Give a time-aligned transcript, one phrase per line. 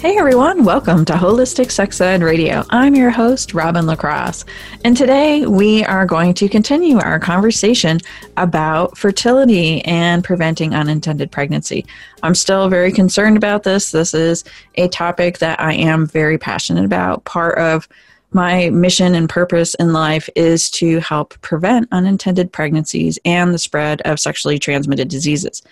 [0.00, 2.64] Hey everyone, welcome to Holistic Sex Ed Radio.
[2.70, 4.46] I'm your host, Robin LaCrosse,
[4.82, 7.98] and today we are going to continue our conversation
[8.38, 11.84] about fertility and preventing unintended pregnancy.
[12.22, 13.90] I'm still very concerned about this.
[13.90, 14.42] This is
[14.76, 17.22] a topic that I am very passionate about.
[17.26, 17.86] Part of
[18.32, 24.00] my mission and purpose in life is to help prevent unintended pregnancies and the spread
[24.02, 25.62] of sexually transmitted diseases.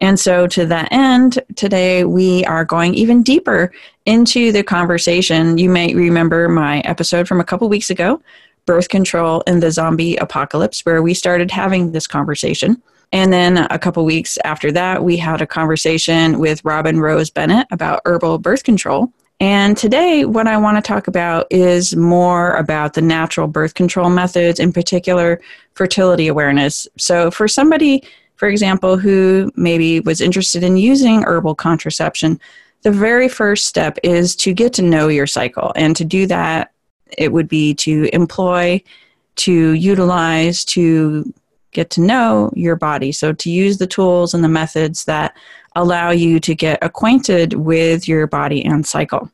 [0.00, 3.72] And so, to that end, today we are going even deeper
[4.06, 5.58] into the conversation.
[5.58, 8.20] You may remember my episode from a couple weeks ago,
[8.66, 12.82] Birth Control in the Zombie Apocalypse, where we started having this conversation.
[13.12, 17.66] And then a couple weeks after that, we had a conversation with Robin Rose Bennett
[17.70, 19.12] about herbal birth control.
[19.40, 24.10] And today, what I want to talk about is more about the natural birth control
[24.10, 25.40] methods, in particular,
[25.74, 26.88] fertility awareness.
[26.96, 28.02] So, for somebody,
[28.34, 32.40] for example, who maybe was interested in using herbal contraception,
[32.82, 35.72] the very first step is to get to know your cycle.
[35.76, 36.72] And to do that,
[37.16, 38.82] it would be to employ,
[39.36, 41.32] to utilize, to
[41.70, 43.12] get to know your body.
[43.12, 45.36] So, to use the tools and the methods that
[45.78, 49.30] allow you to get acquainted with your body and cycle.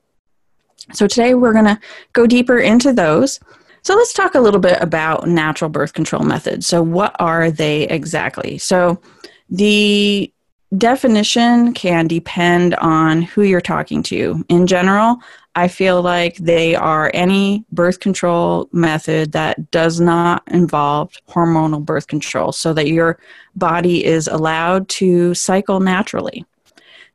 [0.92, 1.81] So, today we're going to
[2.12, 3.41] go deeper into those.
[3.83, 6.67] So, let's talk a little bit about natural birth control methods.
[6.67, 8.59] So, what are they exactly?
[8.59, 9.00] So,
[9.48, 10.31] the
[10.77, 14.45] definition can depend on who you're talking to.
[14.48, 15.19] In general,
[15.56, 22.09] I feel like they are any birth control method that does not involve hormonal birth
[22.09, 23.19] control so that your
[23.54, 26.44] body is allowed to cycle naturally.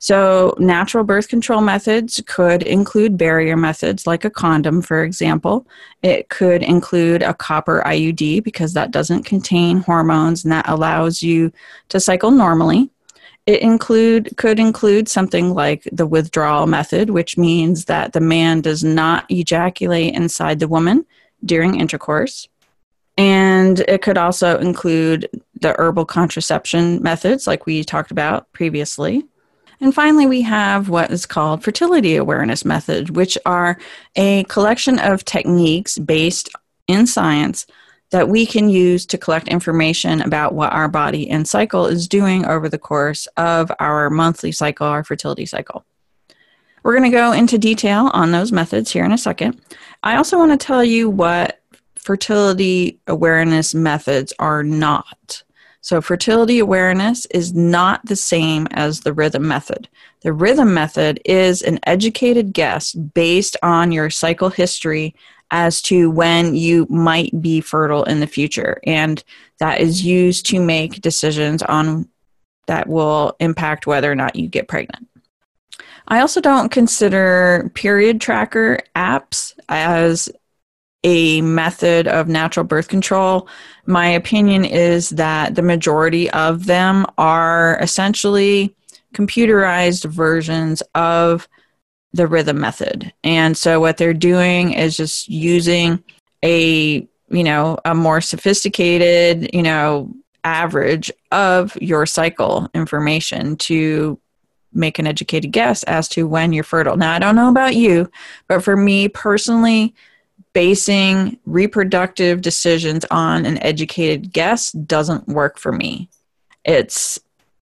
[0.01, 5.67] So, natural birth control methods could include barrier methods like a condom, for example.
[6.01, 11.51] It could include a copper IUD because that doesn't contain hormones and that allows you
[11.89, 12.89] to cycle normally.
[13.49, 18.83] It include could include something like the withdrawal method, which means that the man does
[18.83, 21.03] not ejaculate inside the woman
[21.43, 22.47] during intercourse.
[23.17, 25.27] And it could also include
[25.61, 29.25] the herbal contraception methods, like we talked about previously.
[29.81, 33.79] And finally, we have what is called fertility awareness methods, which are
[34.15, 36.49] a collection of techniques based
[36.88, 37.65] in science
[38.11, 42.45] that we can use to collect information about what our body and cycle is doing
[42.45, 45.85] over the course of our monthly cycle, our fertility cycle.
[46.83, 49.61] We're going to go into detail on those methods here in a second.
[50.01, 51.61] I also want to tell you what
[51.95, 55.43] fertility awareness methods are not.
[55.81, 59.87] So, fertility awareness is not the same as the rhythm method.
[60.21, 65.15] The rhythm method is an educated guess based on your cycle history
[65.51, 68.79] as to when you might be fertile in the future.
[68.85, 69.23] And
[69.59, 72.07] that is used to make decisions on
[72.67, 75.07] that will impact whether or not you get pregnant.
[76.07, 80.29] I also don't consider period tracker apps as
[81.03, 83.47] a method of natural birth control.
[83.85, 88.75] My opinion is that the majority of them are essentially
[89.13, 91.47] computerized versions of
[92.13, 93.13] the rhythm method.
[93.23, 96.03] And so what they're doing is just using
[96.43, 104.19] a, you know, a more sophisticated, you know, average of your cycle information to
[104.73, 106.97] make an educated guess as to when you're fertile.
[106.97, 108.09] Now, I don't know about you,
[108.47, 109.93] but for me personally,
[110.53, 116.09] basing reproductive decisions on an educated guess doesn't work for me.
[116.65, 117.19] It's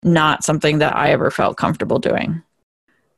[0.03, 2.43] not something that I ever felt comfortable doing.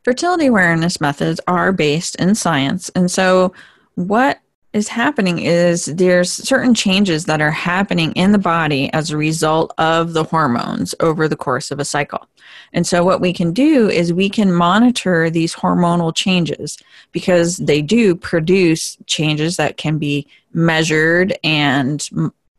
[0.02, 2.90] Fertility awareness methods are based in science.
[2.94, 3.52] And so,
[3.96, 4.40] what
[4.72, 9.74] is happening is there's certain changes that are happening in the body as a result
[9.78, 12.26] of the hormones over the course of a cycle.
[12.72, 16.78] And so, what we can do is we can monitor these hormonal changes
[17.12, 22.08] because they do produce changes that can be measured and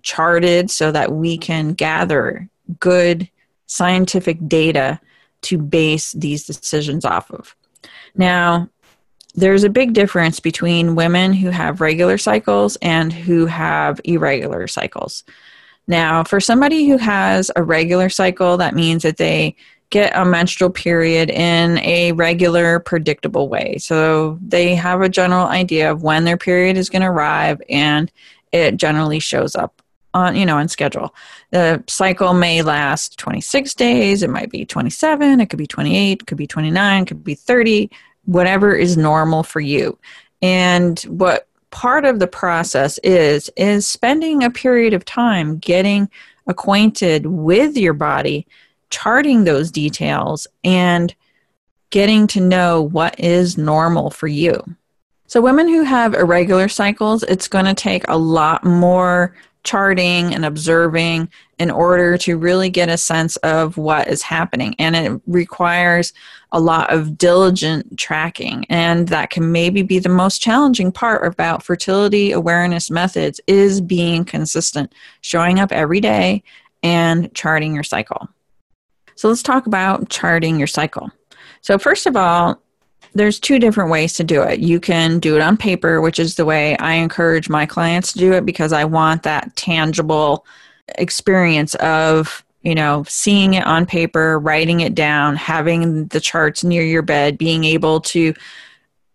[0.04, 2.48] charted so that we can gather
[2.80, 3.30] good
[3.66, 5.00] scientific data
[5.44, 7.56] to base these decisions off of.
[8.16, 8.70] Now,
[9.34, 15.24] there's a big difference between women who have regular cycles and who have irregular cycles.
[15.88, 19.56] Now, for somebody who has a regular cycle, that means that they
[19.90, 23.78] get a menstrual period in a regular, predictable way.
[23.78, 28.12] So they have a general idea of when their period is going to arrive and
[28.52, 29.82] it generally shows up
[30.14, 31.14] on you know on schedule.
[31.52, 36.28] The cycle may last 26 days it might be 27 it could be 28 it
[36.28, 37.90] could be 29 it could be 30
[38.26, 39.98] whatever is normal for you.
[40.42, 46.10] And what part of the process is is spending a period of time getting
[46.48, 48.46] acquainted with your body
[48.90, 51.16] charting those details and
[51.92, 54.62] getting to know what is normal for you.
[55.28, 60.44] So women who have irregular cycles it's going to take a lot more charting and
[60.46, 61.30] observing
[61.60, 64.76] in order to really get a sense of what is happening.
[64.80, 66.14] And it requires
[66.52, 68.66] a lot of diligent tracking.
[68.70, 74.26] And that can maybe be the most challenging part about fertility awareness methods is being
[74.26, 76.44] consistent, showing up every day
[76.82, 78.28] and charting your cycle.
[79.16, 81.12] So let's talk about charting your cycle.
[81.62, 82.60] So first of all,
[83.14, 84.60] there's two different ways to do it.
[84.60, 88.20] You can do it on paper, which is the way I encourage my clients to
[88.20, 90.46] do it because I want that tangible
[90.96, 96.84] experience of, you know, seeing it on paper, writing it down, having the charts near
[96.84, 98.34] your bed, being able to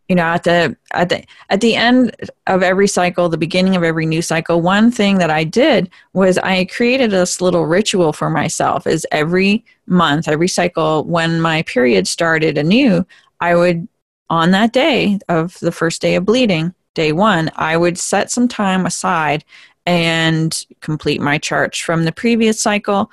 [0.08, 2.14] you know at the at the at the end
[2.46, 6.38] of every cycle the beginning of every new cycle one thing that i did was
[6.38, 12.06] i created this little ritual for myself is every month every cycle when my period
[12.06, 13.04] started anew
[13.40, 13.88] I would,
[14.28, 18.48] on that day of the first day of bleeding, day one, I would set some
[18.48, 19.44] time aside
[19.84, 23.10] and complete my charts from the previous cycle,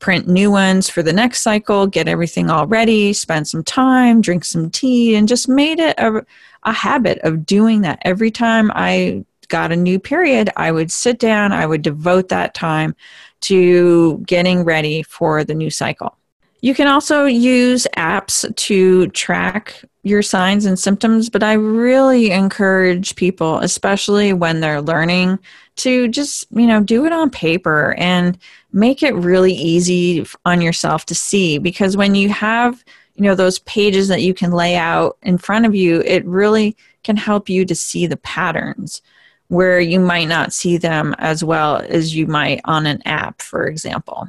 [0.00, 4.44] print new ones for the next cycle, get everything all ready, spend some time, drink
[4.44, 6.24] some tea, and just made it a,
[6.64, 8.00] a habit of doing that.
[8.02, 12.54] Every time I got a new period, I would sit down, I would devote that
[12.54, 12.94] time
[13.42, 16.17] to getting ready for the new cycle.
[16.60, 23.14] You can also use apps to track your signs and symptoms, but I really encourage
[23.14, 25.38] people, especially when they're learning,
[25.76, 28.36] to just, you know, do it on paper and
[28.72, 32.84] make it really easy on yourself to see because when you have,
[33.14, 36.76] you know, those pages that you can lay out in front of you, it really
[37.04, 39.00] can help you to see the patterns
[39.46, 43.66] where you might not see them as well as you might on an app, for
[43.66, 44.28] example.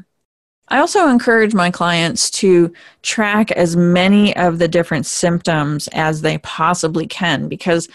[0.69, 2.71] I also encourage my clients to
[3.01, 7.89] track as many of the different symptoms as they possibly can because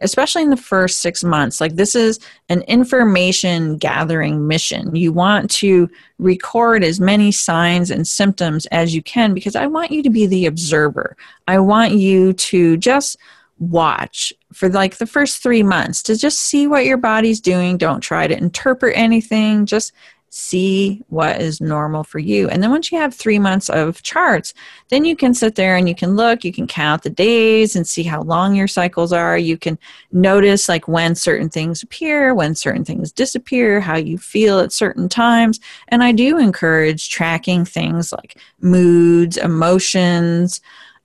[0.00, 4.94] especially in the first 6 months like this is an information gathering mission.
[4.94, 9.90] You want to record as many signs and symptoms as you can because I want
[9.90, 11.16] you to be the observer.
[11.48, 13.16] I want you to just
[13.58, 17.76] watch for like the first 3 months to just see what your body's doing.
[17.76, 19.66] Don't try to interpret anything.
[19.66, 19.92] Just
[20.30, 22.48] see what is normal for you.
[22.48, 24.52] And then once you have three months of charts,
[24.88, 27.86] then you can sit there and you can look, you can count the days and
[27.86, 29.38] see how long your cycles are.
[29.38, 29.78] You can
[30.12, 35.08] notice like when certain things appear, when certain things disappear, how you feel at certain
[35.08, 35.60] times.
[35.88, 40.60] And I do encourage tracking things like moods, emotions.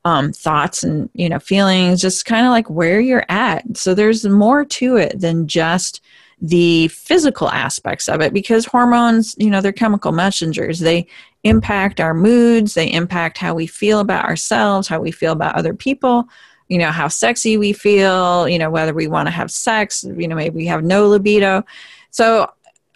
[0.05, 4.25] Um, thoughts and you know feelings just kind of like where you're at so there's
[4.25, 6.01] more to it than just
[6.43, 10.79] the physical aspects of it because hormones, you know, they're chemical messengers.
[10.79, 11.07] They
[11.45, 15.73] impact our moods, they impact how we feel about ourselves, how we feel about other
[15.73, 16.27] people,
[16.67, 20.27] you know, how sexy we feel, you know, whether we want to have sex, you
[20.27, 21.63] know, maybe we have no libido.
[22.11, 22.51] So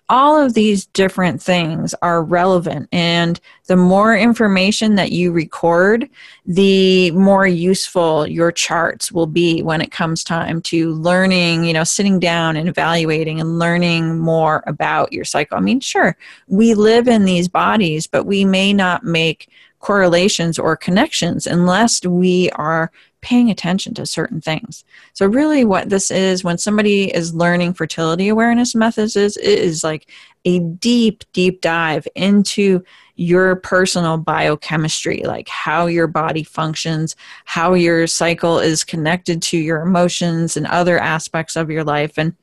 [0.09, 2.87] all of these different things are relevant.
[2.91, 6.09] And the more information that you record
[6.45, 11.83] the more useful your charts will be when it comes time to learning you know
[11.83, 15.57] sitting down and evaluating and learning more about your cycle.
[15.57, 16.15] I mean sure
[16.47, 19.49] we live in these bodies but we may not make
[19.79, 22.91] correlations or connections unless we are
[23.27, 24.85] paying attention to certain things.
[25.11, 30.09] So, really, what this is when somebody is learning fertility awareness methods is, is like
[30.45, 32.81] a deep, deep dive into
[33.17, 39.81] your personal biochemistry, like how your body functions, how your cycle is connected to your
[39.81, 42.17] emotions and other aspects of your life.
[42.17, 42.33] And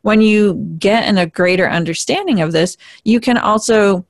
[0.00, 4.06] when you get in a greater understanding of this, you can also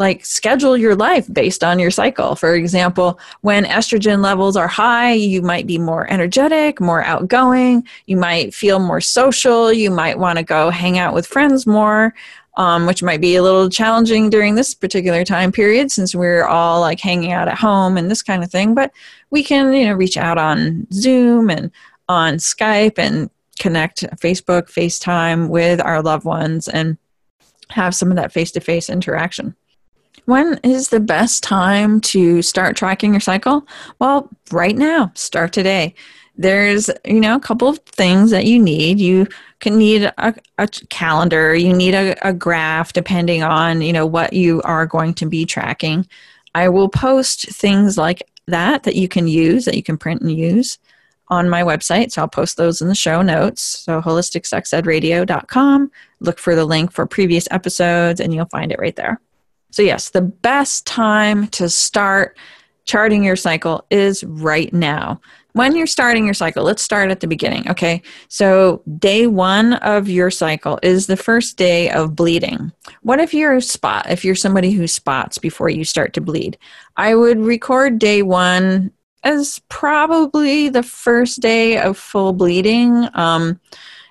[0.00, 2.34] like schedule your life based on your cycle.
[2.34, 8.16] For example, when estrogen levels are high, you might be more energetic, more outgoing, you
[8.16, 12.14] might feel more social, you might want to go hang out with friends more.
[12.56, 16.80] Um, which might be a little challenging during this particular time period since we're all
[16.80, 18.74] like hanging out at home and this kind of thing.
[18.74, 18.92] But
[19.30, 21.70] we can, you know, reach out on Zoom and
[22.08, 23.30] on Skype and
[23.60, 26.98] connect Facebook, FaceTime with our loved ones and
[27.70, 29.54] have some of that face to face interaction.
[30.30, 33.66] When is the best time to start tracking your cycle?
[33.98, 35.92] Well, right now, start today.
[36.36, 39.00] There's, you know, a couple of things that you need.
[39.00, 39.26] You
[39.58, 44.32] can need a, a calendar, you need a, a graph depending on, you know, what
[44.32, 46.06] you are going to be tracking.
[46.54, 50.30] I will post things like that that you can use, that you can print and
[50.30, 50.78] use
[51.26, 52.12] on my website.
[52.12, 53.62] So I'll post those in the show notes.
[53.62, 55.90] So holisticsexedradio.com.
[56.20, 59.20] Look for the link for previous episodes and you'll find it right there.
[59.70, 62.36] So, yes, the best time to start
[62.84, 65.20] charting your cycle is right now.
[65.52, 67.68] When you're starting your cycle, let's start at the beginning.
[67.68, 68.02] Okay.
[68.28, 72.72] So, day one of your cycle is the first day of bleeding.
[73.02, 76.56] What if you're a spot, if you're somebody who spots before you start to bleed?
[76.96, 83.08] I would record day one as probably the first day of full bleeding.
[83.14, 83.60] Um,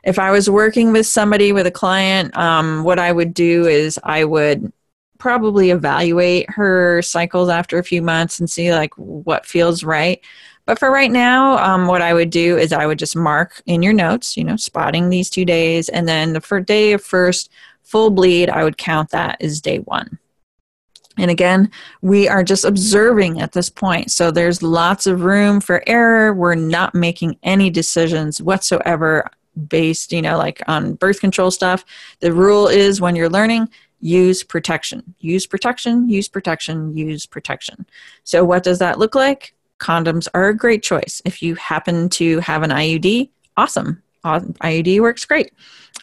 [0.04, 4.00] if I was working with somebody with a client, um, what I would do is
[4.04, 4.72] I would
[5.20, 10.22] probably evaluate her cycles after a few months and see like what feels right.
[10.66, 13.82] But for right now, um, what I would do is I would just mark in
[13.82, 17.50] your notes, you know, spotting these two days, and then the first day of first
[17.84, 20.20] full bleed, I would count that as day one.
[21.18, 21.70] And again,
[22.02, 24.12] we are just observing at this point.
[24.12, 26.34] So there's lots of room for error.
[26.34, 29.30] We're not making any decisions whatsoever
[29.68, 31.84] based, you know, like on birth control stuff.
[32.22, 35.16] The rule is when you're learning, use protection.
[35.20, 37.86] Use protection, use protection, use protection.
[38.24, 39.54] So what does that look like?
[39.80, 41.22] Condoms are a great choice.
[41.26, 44.04] If you happen to have an IUD, awesome.
[44.26, 45.52] IUD works great.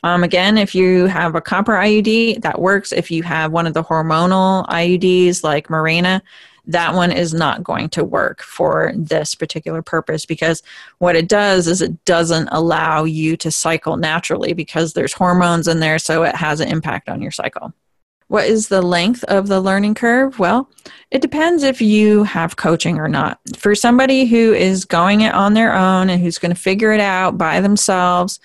[0.02, 2.92] Um, again, if you have a copper IUD, that works.
[2.92, 6.20] If you have one of the hormonal IUDs like Mirena,
[6.66, 10.62] that one is not going to work for this particular purpose because
[10.98, 15.80] what it does is it doesn't allow you to cycle naturally because there's hormones in
[15.80, 17.72] there, so it has an impact on your cycle.
[18.28, 20.38] What is the length of the learning curve?
[20.38, 20.68] Well,
[21.10, 23.38] it depends if you have coaching or not.
[23.56, 27.00] For somebody who is going it on their own and who's going to figure it
[27.00, 28.40] out by themselves,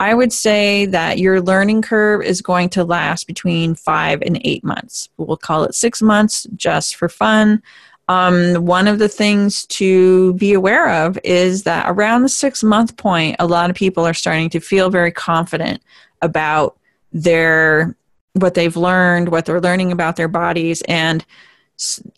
[0.00, 4.64] I would say that your learning curve is going to last between five and eight
[4.64, 5.08] months.
[5.16, 7.62] We'll call it six months just for fun.
[8.08, 12.96] Um, one of the things to be aware of is that around the six month
[12.96, 15.80] point, a lot of people are starting to feel very confident
[16.20, 16.76] about
[17.12, 17.96] their
[18.34, 21.24] what they've learned, what they're learning about their bodies, and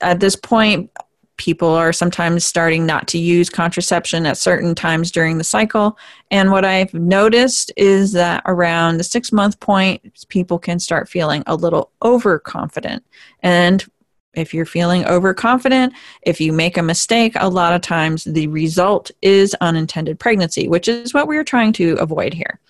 [0.01, 0.91] at this point,
[1.37, 5.99] people are sometimes starting not to use contraception at certain times during the cycle.
[6.31, 11.43] And what I've noticed is that around the six month point, people can start feeling
[11.47, 13.05] a little overconfident.
[13.41, 13.85] And
[14.35, 15.93] if you're feeling overconfident,
[16.23, 20.89] if you make a mistake, a lot of times the result is unintended pregnancy, which
[20.89, 22.61] is what we're trying to avoid here.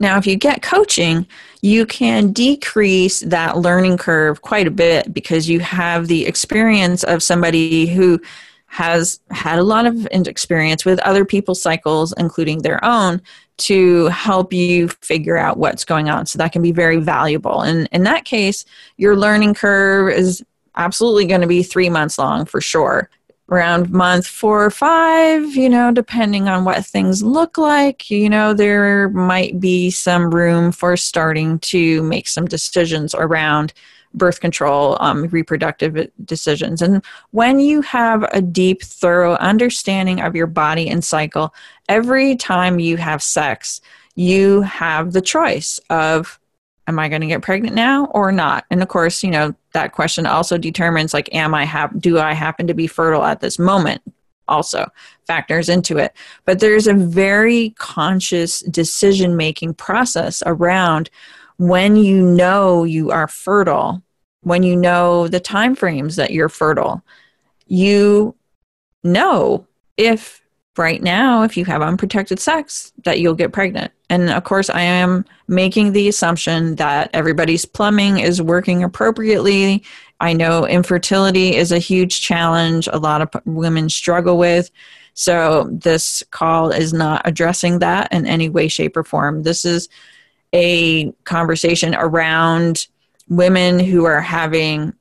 [0.00, 1.26] Now, if you get coaching,
[1.62, 7.22] you can decrease that learning curve quite a bit because you have the experience of
[7.22, 8.20] somebody who
[8.66, 13.22] has had a lot of experience with other people's cycles, including their own,
[13.56, 16.26] to help you figure out what's going on.
[16.26, 17.60] So that can be very valuable.
[17.60, 18.64] And in that case,
[18.96, 20.44] your learning curve is
[20.76, 23.08] absolutely going to be three months long for sure
[23.50, 28.54] around month four or five, you know, depending on what things look like, you know,
[28.54, 33.72] there might be some room for starting to make some decisions around
[34.14, 36.80] birth control, um, reproductive decisions.
[36.80, 41.52] And when you have a deep, thorough understanding of your body and cycle,
[41.88, 43.80] every time you have sex,
[44.14, 46.38] you have the choice of
[46.86, 48.64] am I going to get pregnant now or not?
[48.70, 52.32] And of course, you know, that question also determines like, am I have, do I
[52.32, 54.02] happen to be fertile at this moment?
[54.46, 54.86] Also
[55.26, 56.12] factors into it.
[56.44, 61.08] But there's a very conscious decision making process around
[61.56, 64.02] when you know you are fertile,
[64.42, 67.02] when you know the time frames that you're fertile,
[67.66, 68.34] you
[69.02, 70.42] know if
[70.76, 73.92] right now, if you have unprotected sex, that you'll get pregnant.
[74.14, 79.82] And of course, I am making the assumption that everybody's plumbing is working appropriately.
[80.20, 84.70] I know infertility is a huge challenge, a lot of women struggle with.
[85.14, 89.42] So, this call is not addressing that in any way, shape, or form.
[89.42, 89.88] This is
[90.52, 92.86] a conversation around
[93.28, 94.94] women who are having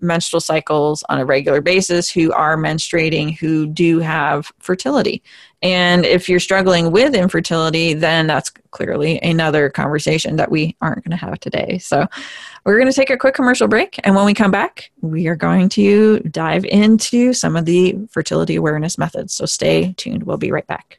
[0.00, 5.22] menstrual cycles on a regular basis who are menstruating who do have fertility.
[5.62, 11.16] And if you're struggling with infertility, then that's clearly another conversation that we aren't going
[11.16, 11.78] to have today.
[11.78, 12.06] So
[12.64, 14.00] we're going to take a quick commercial break.
[14.04, 18.56] And when we come back, we are going to dive into some of the fertility
[18.56, 19.34] awareness methods.
[19.34, 20.22] So stay tuned.
[20.22, 20.98] We'll be right back.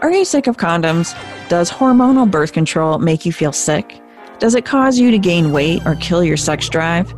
[0.00, 1.12] Are you sick of condoms?
[1.48, 4.00] Does hormonal birth control make you feel sick?
[4.38, 7.12] Does it cause you to gain weight or kill your sex drive?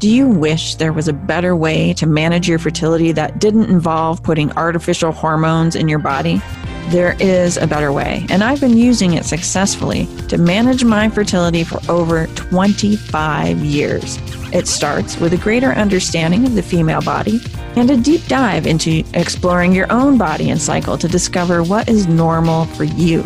[0.00, 4.20] Do you wish there was a better way to manage your fertility that didn't involve
[4.24, 6.42] putting artificial hormones in your body?
[6.88, 11.64] There is a better way, and I've been using it successfully to manage my fertility
[11.64, 14.18] for over 25 years.
[14.52, 17.40] It starts with a greater understanding of the female body
[17.74, 22.06] and a deep dive into exploring your own body and cycle to discover what is
[22.06, 23.24] normal for you.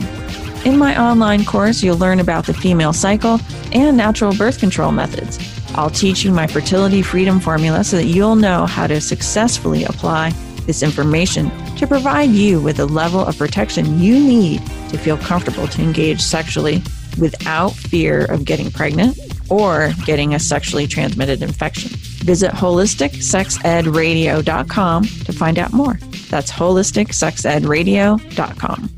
[0.64, 3.40] In my online course, you'll learn about the female cycle
[3.72, 5.38] and natural birth control methods.
[5.74, 10.30] I'll teach you my fertility freedom formula so that you'll know how to successfully apply
[10.64, 15.66] this information to provide you with the level of protection you need to feel comfortable
[15.68, 16.82] to engage sexually
[17.18, 19.18] without fear of getting pregnant
[19.48, 21.90] or getting a sexually transmitted infection.
[22.24, 25.98] Visit holisticsexedradio.com to find out more.
[26.28, 28.97] That's holisticsexedradio.com.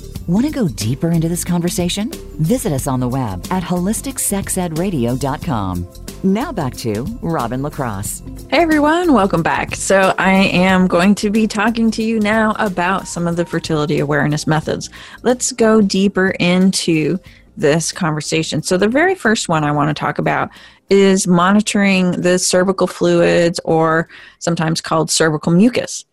[0.31, 2.09] Want to go deeper into this conversation?
[2.39, 5.87] Visit us on the web at holisticsexedradio.com.
[6.23, 8.23] Now back to Robin LaCrosse.
[8.49, 9.75] Hey everyone, welcome back.
[9.75, 13.99] So, I am going to be talking to you now about some of the fertility
[13.99, 14.89] awareness methods.
[15.21, 17.19] Let's go deeper into
[17.57, 18.63] this conversation.
[18.63, 20.49] So, the very first one I want to talk about
[20.89, 24.07] is monitoring the cervical fluids, or
[24.39, 26.05] sometimes called cervical mucus.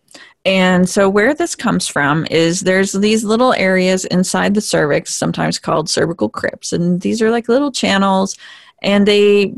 [0.45, 5.59] And so, where this comes from is there's these little areas inside the cervix, sometimes
[5.59, 8.37] called cervical crypts, and these are like little channels,
[8.81, 9.53] and they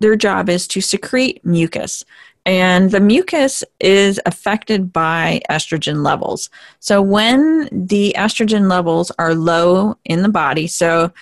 [0.00, 2.04] their job is to secrete mucus.
[2.46, 6.48] And the mucus is affected by estrogen levels.
[6.80, 11.12] So, when the estrogen levels are low in the body, so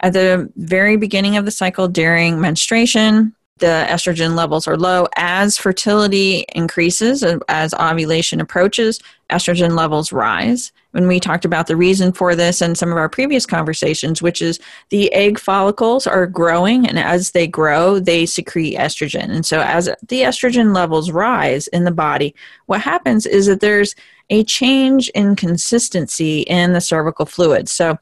[0.00, 5.06] at the very beginning of the cycle during menstruation, the estrogen levels are low.
[5.16, 10.72] As fertility increases, as ovulation approaches, estrogen levels rise.
[10.90, 14.40] When we talked about the reason for this in some of our previous conversations, which
[14.40, 14.58] is
[14.90, 19.30] the egg follicles are growing, and as they grow, they secrete estrogen.
[19.30, 22.34] And so, as the estrogen levels rise in the body,
[22.66, 23.94] what happens is that there's
[24.30, 27.68] a change in consistency in the cervical fluid.
[27.68, 27.98] So,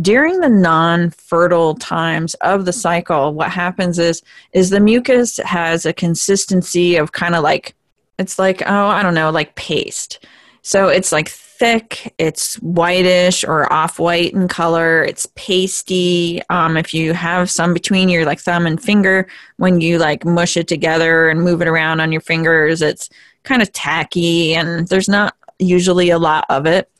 [0.00, 5.92] during the non-fertile times of the cycle, what happens is is the mucus has a
[5.92, 7.74] consistency of kind of like
[8.18, 10.26] it's like oh I don't know like paste.
[10.62, 15.04] So it's like thick, it's whitish or off-white in color.
[15.04, 16.42] It's pasty.
[16.50, 19.28] Um, if you have some between your like thumb and finger,
[19.58, 23.08] when you like mush it together and move it around on your fingers, it's
[23.44, 26.90] kind of tacky and there's not usually a lot of it.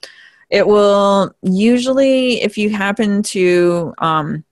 [0.50, 4.44] It will usually, if you happen to um,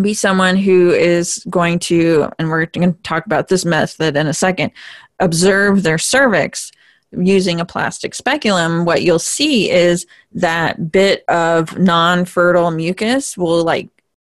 [0.00, 4.26] be someone who is going to, and we're going to talk about this method in
[4.26, 4.72] a second,
[5.18, 6.72] observe their cervix
[7.12, 13.64] using a plastic speculum, what you'll see is that bit of non fertile mucus will
[13.64, 13.88] like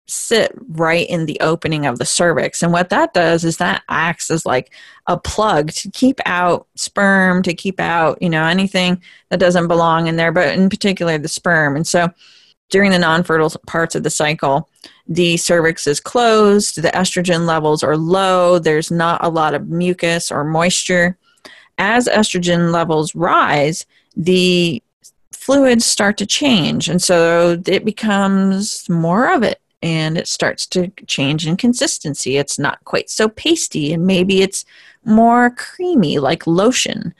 [0.05, 2.61] sit right in the opening of the cervix.
[2.61, 4.71] And what that does is that acts as like
[5.07, 10.07] a plug to keep out sperm, to keep out, you know, anything that doesn't belong
[10.07, 11.75] in there, but in particular the sperm.
[11.75, 12.09] And so
[12.69, 14.69] during the non fertile parts of the cycle,
[15.07, 20.31] the cervix is closed, the estrogen levels are low, there's not a lot of mucus
[20.31, 21.17] or moisture.
[21.77, 23.85] As estrogen levels rise,
[24.15, 24.81] the
[25.31, 30.87] fluids start to change, and so it becomes more of it and it starts to
[31.07, 32.37] change in consistency.
[32.37, 34.63] It's not quite so pasty, and maybe it's
[35.03, 37.13] more creamy like lotion.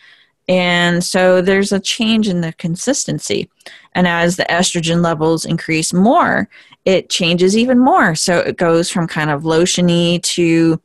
[0.48, 3.50] And so there's a change in the consistency.
[3.96, 6.50] And as the estrogen levels increase more,
[6.86, 8.16] it changes even more.
[8.16, 10.82] So it goes from kind of lotiony to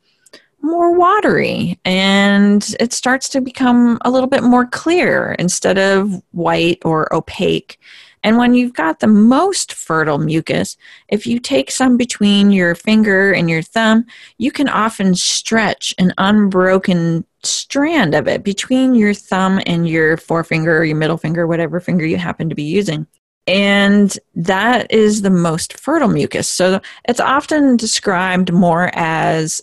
[0.61, 6.79] more watery and it starts to become a little bit more clear instead of white
[6.83, 7.79] or opaque.
[8.23, 10.77] And when you've got the most fertile mucus,
[11.07, 14.05] if you take some between your finger and your thumb,
[14.37, 20.77] you can often stretch an unbroken strand of it between your thumb and your forefinger
[20.77, 23.07] or your middle finger, whatever finger you happen to be using.
[23.47, 26.47] And that is the most fertile mucus.
[26.47, 29.61] So it's often described more as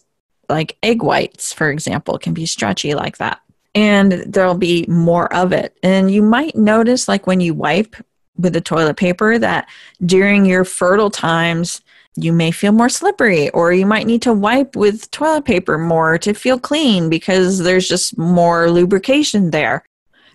[0.49, 3.40] like egg whites, for example, can be stretchy like that.
[3.75, 5.77] And there'll be more of it.
[5.83, 7.95] And you might notice, like when you wipe
[8.38, 9.68] with the toilet paper, that
[10.05, 11.81] during your fertile times,
[12.16, 16.16] you may feel more slippery, or you might need to wipe with toilet paper more
[16.18, 19.85] to feel clean because there's just more lubrication there.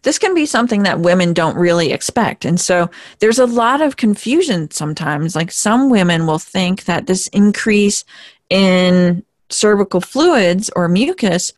[0.03, 2.45] This can be something that women don't really expect.
[2.45, 5.35] And so there's a lot of confusion sometimes.
[5.35, 8.03] Like some women will think that this increase
[8.49, 11.51] in cervical fluids or mucus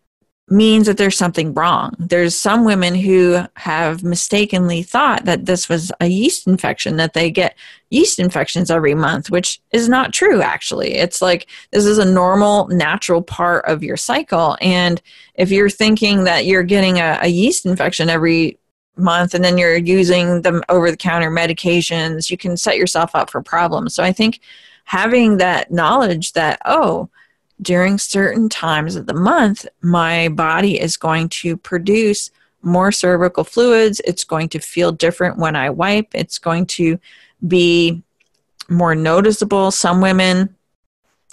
[0.49, 1.95] means that there's something wrong.
[1.97, 7.32] There's some women who have mistakenly thought that this was a yeast infection, that they
[7.32, 7.56] get
[7.89, 10.95] yeast infections every month, which is not true, actually.
[10.95, 14.58] It's like this is a normal, natural part of your cycle.
[14.60, 15.01] And
[15.36, 18.60] if you're thinking that you're getting a, a yeast infection every
[18.97, 23.29] month and then you're using the over the counter medications, you can set yourself up
[23.29, 23.95] for problems.
[23.95, 24.41] So I think
[24.84, 27.10] having that knowledge that, oh,
[27.63, 32.30] during certain times of the month, my body is going to produce
[32.62, 34.02] more cervical fluids.
[34.06, 36.08] It's going to feel different when I wipe.
[36.13, 36.99] It's going to
[37.47, 38.02] be
[38.69, 39.71] more noticeable.
[39.71, 40.56] Some women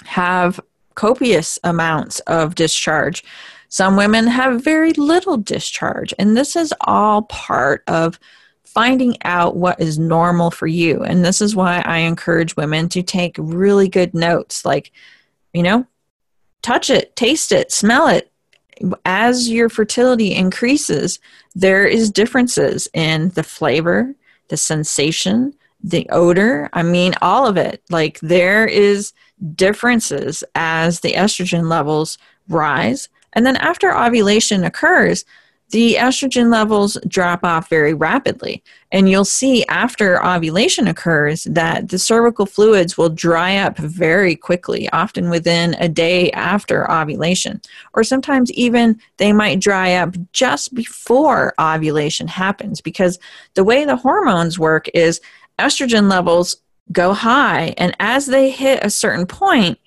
[0.05, 0.61] have
[0.95, 3.23] copious amounts of discharge.
[3.69, 6.13] Some women have very little discharge.
[6.19, 8.19] And this is all part of
[8.65, 11.03] finding out what is normal for you.
[11.03, 14.65] And this is why I encourage women to take really good notes.
[14.65, 14.93] Like,
[15.53, 15.87] you know,
[16.63, 18.31] touch it, taste it, smell it.
[19.05, 21.19] As your fertility increases,
[21.55, 24.15] there is differences in the flavor,
[24.49, 26.71] the sensation, the odor.
[26.73, 27.83] I mean, all of it.
[27.91, 29.13] Like there is
[29.55, 32.19] differences as the estrogen levels
[32.49, 33.09] rise.
[33.33, 35.25] And then after ovulation occurs,
[35.71, 38.63] the estrogen levels drop off very rapidly.
[38.93, 44.89] And you'll see after ovulation occurs that the cervical fluids will dry up very quickly,
[44.91, 47.61] often within a day after ovulation.
[47.95, 53.19] Or sometimes even they might dry up just before ovulation happens because
[53.55, 55.21] the way the hormones work is
[55.59, 56.57] estrogen levels
[56.91, 57.75] go high.
[57.79, 59.79] And as they hit a certain point,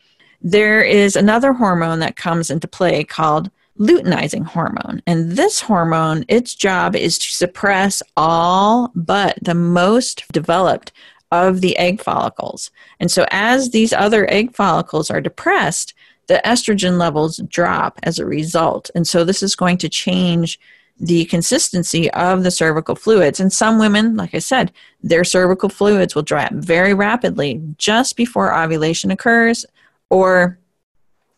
[0.42, 5.02] there is another hormone that comes into play called luteinizing hormone.
[5.08, 10.92] And this hormone, its job is to suppress all but the most developed
[11.32, 12.70] of the egg follicles.
[13.00, 15.94] And so, as these other egg follicles are depressed,
[16.28, 18.92] the estrogen levels drop as a result.
[18.94, 20.60] And so, this is going to change
[21.00, 23.40] the consistency of the cervical fluids.
[23.40, 28.16] And some women, like I said, their cervical fluids will dry up very rapidly just
[28.16, 29.66] before ovulation occurs
[30.12, 30.60] or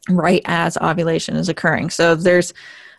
[0.10, 1.90] right as ovulation is occurring.
[1.90, 2.54] So there's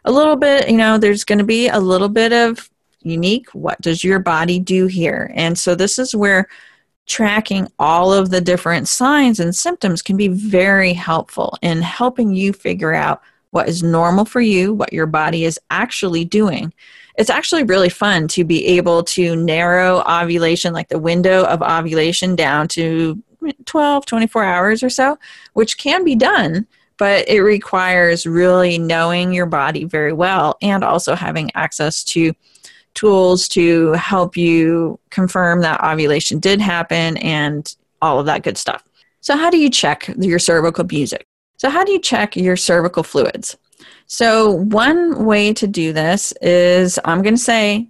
[0.04, 2.70] a little bit, you know, there's going to be a little bit of
[3.02, 5.30] unique what does your body do here?
[5.34, 6.48] And so this is where
[7.06, 12.52] tracking all of the different signs and symptoms can be very helpful in helping you
[12.52, 16.72] figure out what is normal for you, what your body is actually doing.
[17.16, 22.36] It's actually really fun to be able to narrow ovulation, like the window of ovulation,
[22.36, 23.22] down to
[23.64, 25.18] 12, 24 hours or so,
[25.54, 26.66] which can be done
[26.98, 32.32] but it requires really knowing your body very well and also having access to
[32.94, 38.82] tools to help you confirm that ovulation did happen and all of that good stuff.
[39.20, 41.14] So, how do you check your cervical mucus?
[41.58, 43.56] So, how do you check your cervical fluids?
[44.06, 47.88] So, one way to do this is I'm going to say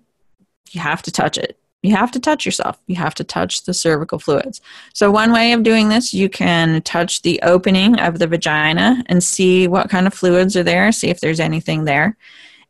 [0.70, 2.78] you have to touch it you have to touch yourself.
[2.86, 4.60] You have to touch the cervical fluids.
[4.92, 9.22] So, one way of doing this, you can touch the opening of the vagina and
[9.22, 12.16] see what kind of fluids are there, see if there's anything there.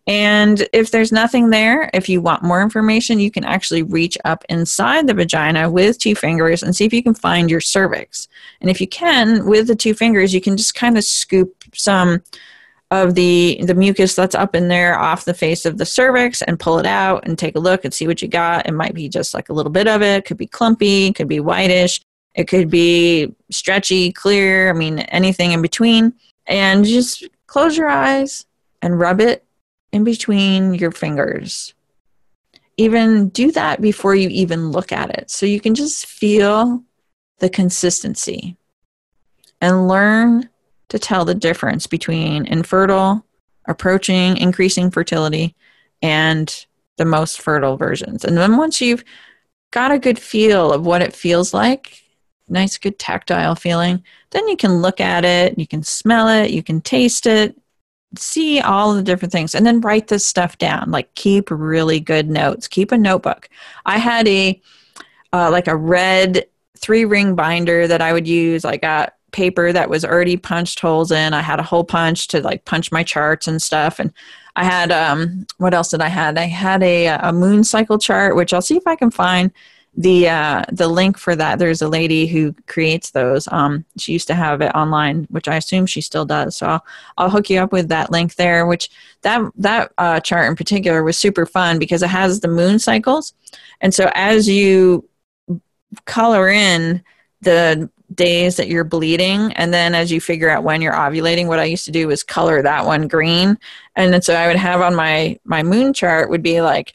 [0.09, 4.45] And if there's nothing there, if you want more information, you can actually reach up
[4.49, 8.29] inside the vagina with two fingers and see if you can find your cervix.
[8.61, 12.23] And if you can, with the two fingers, you can just kind of scoop some
[12.91, 16.61] of the the mucus that's up in there off the face of the cervix and
[16.61, 18.67] pull it out and take a look and see what you got.
[18.67, 21.15] It might be just like a little bit of it, it could be clumpy, it
[21.17, 22.01] could be whitish,
[22.35, 26.13] it could be stretchy, clear, I mean anything in between.
[26.47, 28.47] And just close your eyes
[28.83, 29.45] and rub it
[29.93, 31.75] in between your fingers.
[32.77, 35.31] Even do that before you even look at it.
[35.31, 36.85] So you can just feel
[37.39, 38.57] the consistency
[39.61, 40.49] and learn
[40.89, 43.25] to tell the difference between infertile,
[43.67, 45.55] approaching, increasing fertility,
[46.03, 48.25] and the most fertile versions.
[48.25, 49.05] And then once you've
[49.71, 52.03] got a good feel of what it feels like,
[52.49, 56.63] nice, good tactile feeling, then you can look at it, you can smell it, you
[56.63, 57.57] can taste it,
[58.17, 60.91] see all the different things, and then write this stuff down.
[60.91, 62.69] Like keep really good notes.
[62.69, 63.49] Keep a notebook.
[63.85, 64.61] I had a
[65.33, 66.47] uh, like a red
[66.79, 68.65] three ring binder that I would use.
[68.65, 71.35] I got paper that was already punched holes in.
[71.35, 73.99] I had a hole punch to like punch my charts and stuff.
[73.99, 74.13] And
[74.55, 76.39] I had um, what else did I had?
[76.39, 79.53] I had a a moon cycle chart, which I'll see if I can find
[79.97, 81.59] the uh, the link for that.
[81.59, 83.49] There's a lady who creates those.
[83.49, 86.57] Um, she used to have it online, which I assume she still does.
[86.57, 86.87] So I'll,
[87.17, 88.67] I'll hook you up with that link there.
[88.67, 88.91] Which
[89.23, 93.35] that that uh, chart in particular was super fun because it has the moon cycles,
[93.81, 95.09] and so as you
[96.05, 97.03] color in
[97.41, 101.59] the days that you're bleeding and then as you figure out when you're ovulating what
[101.59, 103.59] i used to do was color that one green.
[103.97, 106.95] And then so i would have on my my moon chart would be like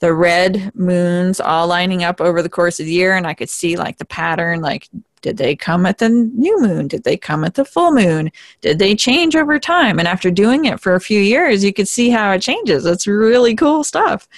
[0.00, 3.50] the red moons all lining up over the course of the year and i could
[3.50, 4.88] see like the pattern like
[5.20, 6.86] did they come at the new moon?
[6.86, 8.30] Did they come at the full moon?
[8.60, 9.98] Did they change over time?
[9.98, 12.86] And after doing it for a few years you could see how it changes.
[12.86, 14.28] It's really cool stuff.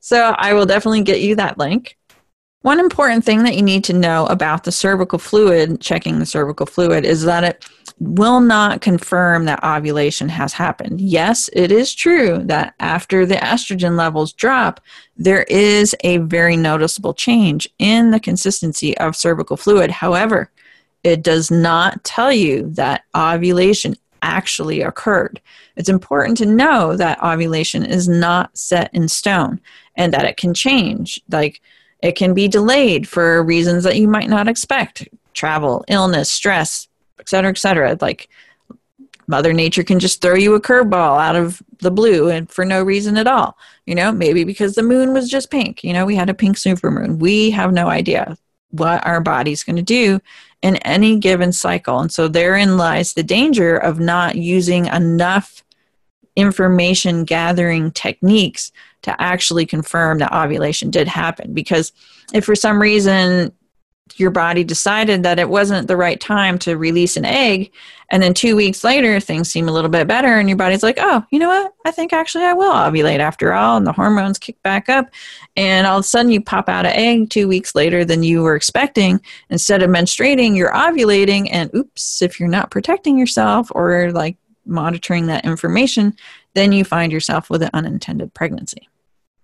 [0.00, 1.96] So i will definitely get you that link
[2.62, 6.66] one important thing that you need to know about the cervical fluid, checking the cervical
[6.66, 7.64] fluid, is that it
[8.00, 11.00] will not confirm that ovulation has happened.
[11.00, 14.80] Yes, it is true that after the estrogen levels drop,
[15.16, 19.90] there is a very noticeable change in the consistency of cervical fluid.
[19.90, 20.50] However,
[21.02, 25.40] it does not tell you that ovulation actually occurred.
[25.76, 29.60] It's important to know that ovulation is not set in stone
[29.96, 31.20] and that it can change.
[31.30, 31.62] Like,
[32.02, 37.28] it can be delayed for reasons that you might not expect travel, illness, stress, et
[37.28, 37.96] cetera, et cetera.
[38.00, 38.28] Like
[39.26, 42.82] Mother Nature can just throw you a curveball out of the blue and for no
[42.82, 43.56] reason at all.
[43.86, 45.84] You know, maybe because the moon was just pink.
[45.84, 47.18] You know, we had a pink supermoon.
[47.18, 48.36] We have no idea
[48.70, 50.20] what our body's going to do
[50.62, 52.00] in any given cycle.
[52.00, 55.64] And so therein lies the danger of not using enough
[56.36, 58.70] information gathering techniques
[59.02, 61.52] to actually confirm that ovulation did happen.
[61.52, 61.92] Because
[62.32, 63.52] if for some reason
[64.16, 67.72] your body decided that it wasn't the right time to release an egg,
[68.10, 70.98] and then two weeks later things seem a little bit better, and your body's like,
[70.98, 71.72] oh, you know what?
[71.84, 75.08] I think actually I will ovulate after all, and the hormones kick back up,
[75.56, 78.42] and all of a sudden you pop out an egg two weeks later than you
[78.42, 79.20] were expecting.
[79.48, 84.36] Instead of menstruating, you're ovulating, and oops, if you're not protecting yourself or like
[84.66, 86.14] monitoring that information,
[86.54, 88.88] then you find yourself with an unintended pregnancy.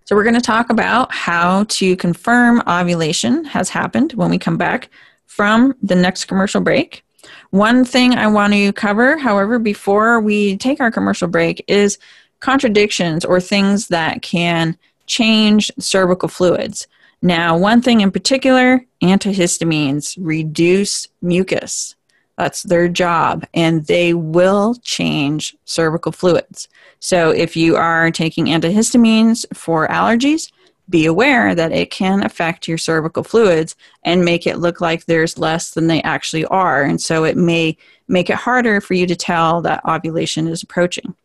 [0.05, 4.57] So, we're going to talk about how to confirm ovulation has happened when we come
[4.57, 4.89] back
[5.25, 7.03] from the next commercial break.
[7.51, 11.97] One thing I want to cover, however, before we take our commercial break is
[12.39, 16.87] contradictions or things that can change cervical fluids.
[17.21, 21.95] Now, one thing in particular antihistamines reduce mucus.
[22.37, 26.67] That's their job, and they will change cervical fluids.
[26.99, 30.51] So, if you are taking antihistamines for allergies,
[30.89, 35.37] be aware that it can affect your cervical fluids and make it look like there's
[35.37, 36.83] less than they actually are.
[36.83, 37.75] And so, it may
[38.07, 41.15] make it harder for you to tell that ovulation is approaching.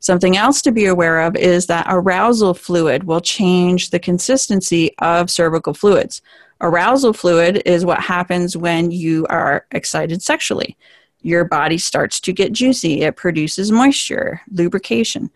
[0.00, 5.30] Something else to be aware of is that arousal fluid will change the consistency of
[5.30, 6.22] cervical fluids.
[6.60, 10.76] Arousal fluid is what happens when you are excited sexually.
[11.22, 15.30] Your body starts to get juicy, it produces moisture, lubrication.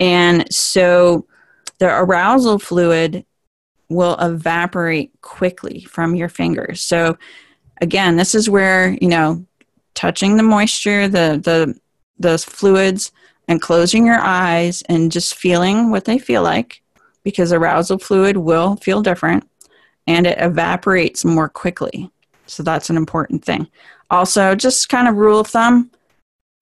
[0.00, 1.26] And so
[1.78, 3.24] the arousal fluid
[3.88, 6.80] will evaporate quickly from your fingers.
[6.80, 7.18] So
[7.80, 9.44] again, this is where, you know,
[9.94, 11.78] touching the moisture, the the
[12.18, 13.12] those fluids
[13.48, 16.82] and closing your eyes and just feeling what they feel like
[17.22, 19.48] because arousal fluid will feel different
[20.06, 22.10] and it evaporates more quickly.
[22.46, 23.68] So that's an important thing.
[24.10, 25.90] Also, just kind of rule of thumb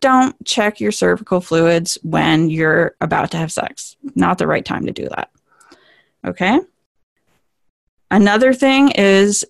[0.02, 3.96] don't check your cervical fluids when you're about to have sex.
[4.16, 5.31] Not the right time to do that.
[6.26, 6.59] Okay?
[8.11, 9.44] Another thing is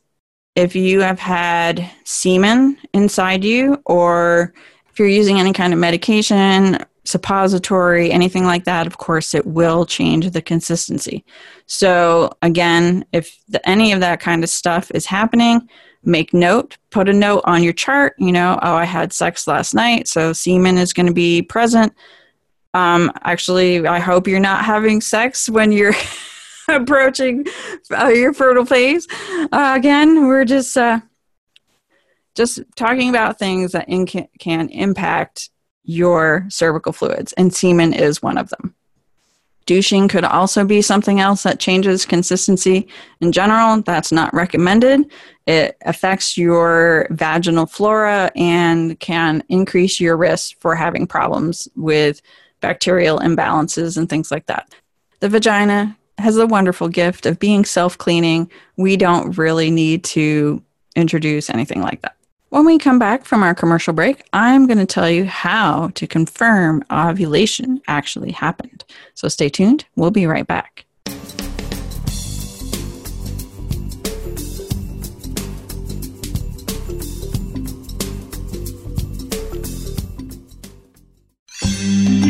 [0.55, 4.52] if you have had semen inside you or
[4.90, 9.84] if you're using any kind of medication suppository, anything like that, of course, it will
[9.84, 11.24] change the consistency.
[11.66, 15.68] So, again, if the, any of that kind of stuff is happening,
[16.04, 19.74] make note, put a note on your chart, you know, oh, I had sex last
[19.74, 21.92] night, so semen is going to be present.
[22.74, 25.94] Um, actually, I hope you're not having sex when you're
[26.68, 27.46] approaching
[27.90, 29.06] uh, your fertile phase.
[29.30, 30.76] Uh, again, we're just.
[30.76, 31.00] Uh,
[32.34, 35.50] just talking about things that in can, can impact
[35.85, 38.75] your cervical fluids, and semen is one of them.
[39.66, 42.88] Douching could also be something else that changes consistency.
[43.21, 45.11] In general, that's not recommended.
[45.47, 52.23] It affects your vaginal flora and can increase your risk for having problems with
[52.61, 54.75] bacterial imbalances and things like that.
[55.21, 58.51] The vagina has the wonderful gift of being self cleaning.
[58.77, 60.62] We don't really need to
[60.97, 62.16] introduce anything like that.
[62.52, 66.06] When we come back from our commercial break, I'm going to tell you how to
[66.06, 68.84] confirm ovulation actually happened.
[69.14, 69.86] So stay tuned.
[69.96, 70.84] We'll be right back.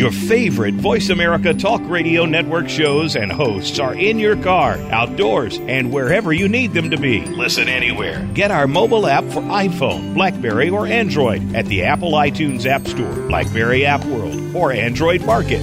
[0.03, 5.61] Your favorite Voice America Talk Radio Network shows and hosts are in your car, outdoors,
[5.69, 7.25] and wherever you need them to be.
[7.27, 8.29] Listen anywhere.
[8.35, 13.15] Get our mobile app for iPhone, Blackberry, or Android at the Apple iTunes App Store,
[13.29, 15.63] Blackberry App World, or Android Market.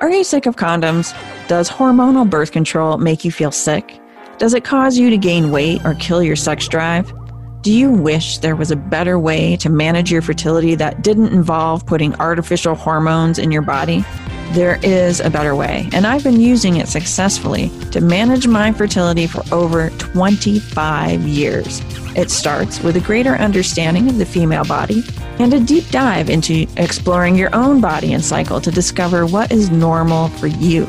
[0.00, 1.14] Are you sick of condoms?
[1.46, 4.00] Does hormonal birth control make you feel sick?
[4.38, 7.12] Does it cause you to gain weight or kill your sex drive?
[7.66, 11.84] Do you wish there was a better way to manage your fertility that didn't involve
[11.84, 14.04] putting artificial hormones in your body?
[14.52, 19.26] There is a better way, and I've been using it successfully to manage my fertility
[19.26, 21.82] for over 25 years.
[22.14, 25.02] It starts with a greater understanding of the female body
[25.40, 29.72] and a deep dive into exploring your own body and cycle to discover what is
[29.72, 30.86] normal for you.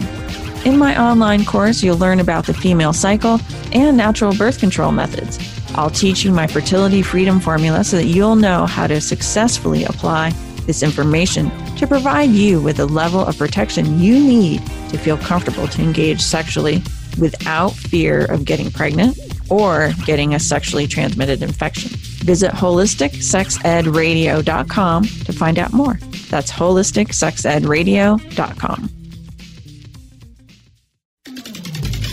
[0.63, 3.39] In my online course, you'll learn about the female cycle
[3.73, 5.56] and natural birth control methods.
[5.77, 10.31] I'll teach you my fertility freedom formula so that you'll know how to successfully apply
[10.65, 15.67] this information to provide you with the level of protection you need to feel comfortable
[15.67, 16.81] to engage sexually
[17.19, 19.17] without fear of getting pregnant
[19.49, 21.91] or getting a sexually transmitted infection.
[22.25, 25.99] Visit holisticsexedradio.com to find out more.
[26.29, 28.96] That's holisticsexedradio.com.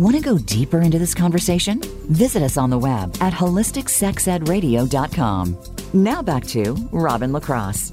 [0.00, 1.82] Want to go deeper into this conversation?
[2.08, 5.58] Visit us on the web at holisticsexedradio.com.
[5.92, 7.92] Now back to Robin LaCrosse.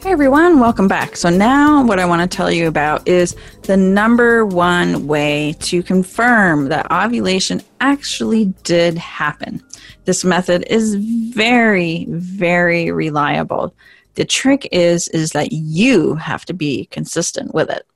[0.00, 1.18] Hey everyone, welcome back.
[1.18, 5.82] So, now what I want to tell you about is the number one way to
[5.82, 9.62] confirm that ovulation actually did happen.
[10.06, 13.74] This method is very, very reliable.
[14.14, 17.86] The trick is is that you have to be consistent with it.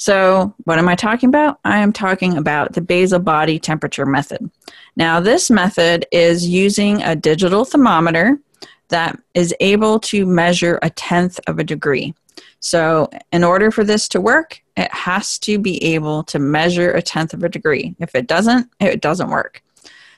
[0.00, 1.60] So, what am I talking about?
[1.62, 4.50] I am talking about the basal body temperature method.
[4.96, 8.38] Now, this method is using a digital thermometer
[8.88, 12.14] that is able to measure a tenth of a degree.
[12.60, 17.02] So, in order for this to work, it has to be able to measure a
[17.02, 17.94] tenth of a degree.
[18.00, 19.62] If it doesn't, it doesn't work.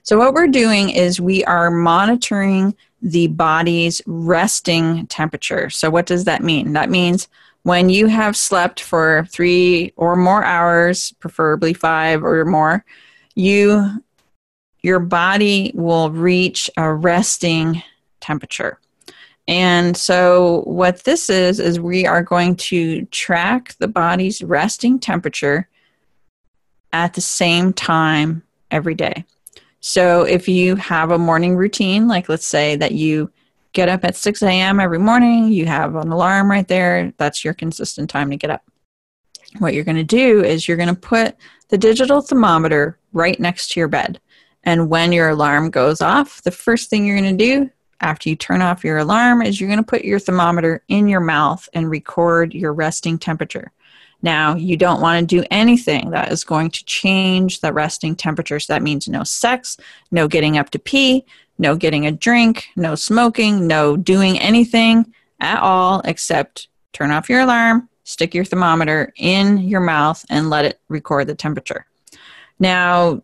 [0.05, 5.71] So, what we're doing is we are monitoring the body's resting temperature.
[5.71, 6.73] So, what does that mean?
[6.75, 7.27] That means
[7.65, 12.85] when you have slept for three or more hours, preferably five or more,
[13.35, 14.03] you
[14.83, 17.83] your body will reach a resting
[18.21, 18.81] temperature.
[19.49, 25.69] And so, what this is, is we are going to track the body's resting temperature
[26.93, 29.25] at the same time every day.
[29.81, 33.31] So, if you have a morning routine, like let's say that you
[33.73, 34.81] get up at 6 a.m.
[34.81, 35.53] every morning.
[35.53, 37.13] You have an alarm right there.
[37.17, 38.63] That's your consistent time to get up.
[39.59, 41.37] What you're going to do is you're going to put
[41.69, 44.21] the digital thermometer right next to your bed.
[44.65, 48.37] And when your alarm goes off, the first thing you're going to do after you
[48.37, 51.91] turn off your alarm is you're going to put your thermometer in your mouth and
[51.91, 53.73] record your resting temperature.
[54.23, 58.61] Now, you don't want to do anything that is going to change the resting temperature.
[58.61, 59.77] So that means no sex,
[60.13, 61.25] no getting up to pee,
[61.63, 67.41] no getting a drink, no smoking, no doing anything at all except turn off your
[67.41, 71.87] alarm, stick your thermometer in your mouth, and let it record the temperature.
[72.59, 73.23] Now,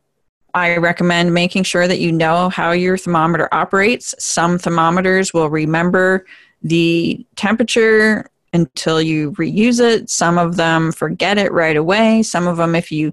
[0.55, 4.14] I recommend making sure that you know how your thermometer operates.
[4.18, 6.24] Some thermometers will remember
[6.62, 10.09] the temperature until you reuse it.
[10.09, 12.22] Some of them forget it right away.
[12.22, 13.12] Some of them, if you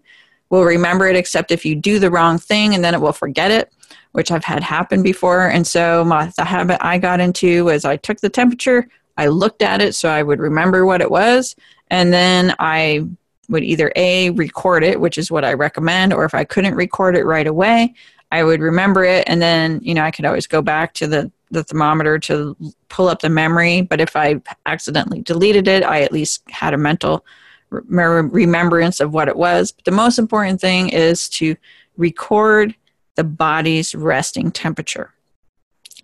[0.49, 3.51] will remember it, except if you do the wrong thing and then it will forget
[3.51, 3.71] it
[4.15, 5.49] which I've had happen before.
[5.49, 8.87] And so my, the habit I got into was I took the temperature,
[9.17, 11.53] I looked at it so I would remember what it was,
[11.91, 13.05] And then I
[13.49, 17.15] would either A, record it, which is what I recommend, or if I couldn't record
[17.15, 17.93] it right away,
[18.31, 19.25] I would remember it.
[19.27, 22.55] And then, you know, I could always go back to the, the thermometer to
[22.89, 23.81] pull up the memory.
[23.81, 27.25] But if I accidentally deleted it, I at least had a mental
[27.69, 29.73] remembrance of what it was.
[29.73, 31.55] But the most important thing is to
[31.97, 32.75] record
[33.15, 35.11] the body's resting temperature.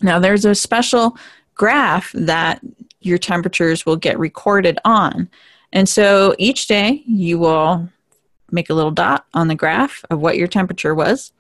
[0.02, 1.18] Now, there's a special
[1.56, 2.62] graph that
[3.02, 5.30] your temperatures will get recorded on.
[5.74, 7.90] And so each day you will
[8.52, 11.32] make a little dot on the graph of what your temperature was.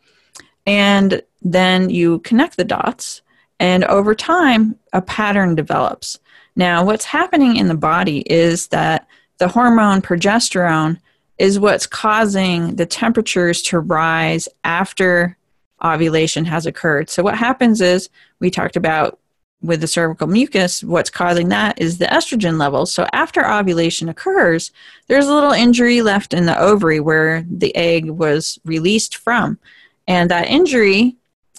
[0.65, 3.21] And then you connect the dots.
[3.59, 6.19] And over time, a pattern develops.
[6.55, 9.07] Now, what's happening in the body is that
[9.37, 10.99] the hormone progesterone
[11.37, 15.37] is what's causing the temperatures to rise after
[15.83, 17.09] ovulation has occurred.
[17.09, 18.09] So, what happens is
[18.39, 19.19] we talked about
[19.61, 22.93] with the cervical mucus, what's causing that is the estrogen levels.
[22.93, 24.71] So after ovulation occurs,
[25.07, 29.59] there's a little injury left in the ovary where the egg was released from.
[30.07, 31.15] And that injury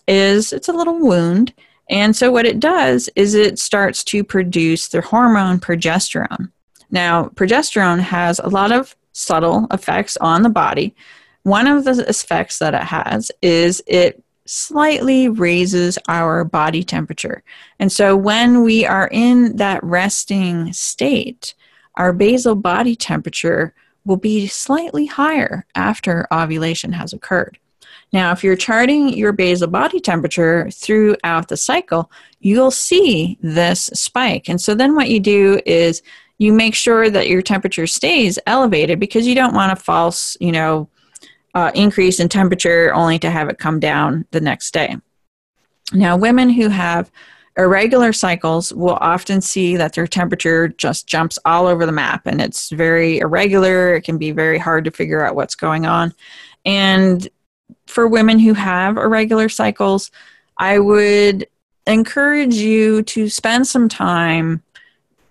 [0.08, 1.54] is it's a little wound.
[1.88, 6.50] And so what it does is it starts to produce the hormone progesterone.
[6.90, 10.94] Now, progesterone has a lot of subtle effects on the body.
[11.43, 17.43] One of the effects that it has is it slightly raises our body temperature.
[17.78, 21.55] And so when we are in that resting state,
[21.97, 23.74] our basal body temperature
[24.05, 27.59] will be slightly higher after ovulation has occurred.
[28.12, 34.49] Now, if you're charting your basal body temperature throughout the cycle, you'll see this spike.
[34.49, 36.03] And so then what you do is
[36.38, 40.53] you make sure that your temperature stays elevated because you don't want a false, you
[40.53, 40.88] know,
[41.55, 44.96] uh, increase in temperature only to have it come down the next day.
[45.92, 47.11] Now, women who have
[47.59, 52.40] irregular cycles will often see that their temperature just jumps all over the map and
[52.40, 53.94] it's very irregular.
[53.94, 56.14] It can be very hard to figure out what's going on.
[56.64, 57.28] And
[57.86, 60.11] for women who have irregular cycles,
[60.57, 61.46] I would
[61.86, 64.62] encourage you to spend some time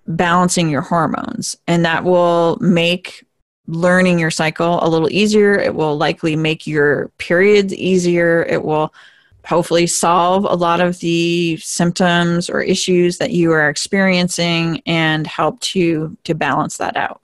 [0.06, 3.24] balancing your hormones, and that will make
[3.66, 5.54] learning your cycle a little easier.
[5.54, 8.44] It will likely make your periods easier.
[8.44, 8.92] It will
[9.44, 15.60] hopefully solve a lot of the symptoms or issues that you are experiencing and help
[15.60, 17.20] to to balance that out.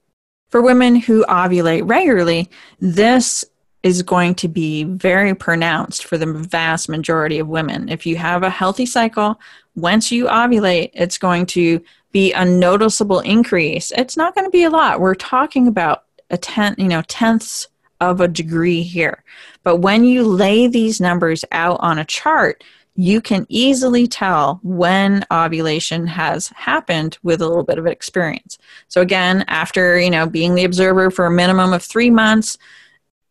[0.50, 2.48] For women who ovulate regularly,
[2.80, 3.44] this
[3.82, 7.88] is going to be very pronounced for the vast majority of women.
[7.88, 9.38] If you have a healthy cycle,
[9.76, 11.80] once you ovulate, it's going to
[12.10, 13.92] be a noticeable increase.
[13.96, 14.98] It's not going to be a lot.
[14.98, 17.68] We're talking about a tenth, you know, tenths
[18.00, 19.24] of a degree here.
[19.64, 22.62] But when you lay these numbers out on a chart,
[22.94, 28.58] you can easily tell when ovulation has happened with a little bit of experience.
[28.88, 32.58] So again, after, you know, being the observer for a minimum of 3 months,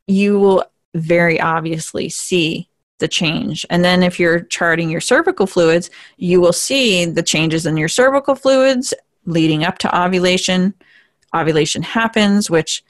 [0.08, 0.64] you will
[0.96, 2.70] very obviously see
[3.00, 3.66] the change.
[3.70, 7.90] And then if you're charting your cervical fluids, you will see the changes in your
[7.90, 8.94] cervical fluids
[9.26, 10.74] leading up to ovulation.
[11.36, 12.84] Ovulation happens, which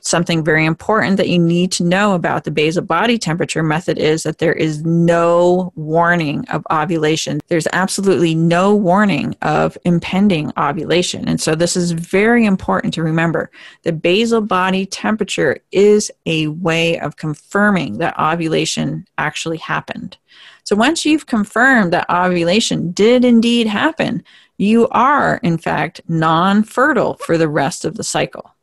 [0.00, 4.24] something very important that you need to know about the basal body temperature method is
[4.24, 7.40] that there is no warning of ovulation.
[7.48, 11.28] There's absolutely no warning of impending ovulation.
[11.28, 13.50] And so this is very important to remember.
[13.82, 20.16] The basal body temperature is a way of confirming that ovulation actually happened.
[20.64, 24.22] So once you've confirmed that ovulation did indeed happen,
[24.58, 28.54] you are, in fact, non fertile for the rest of the cycle.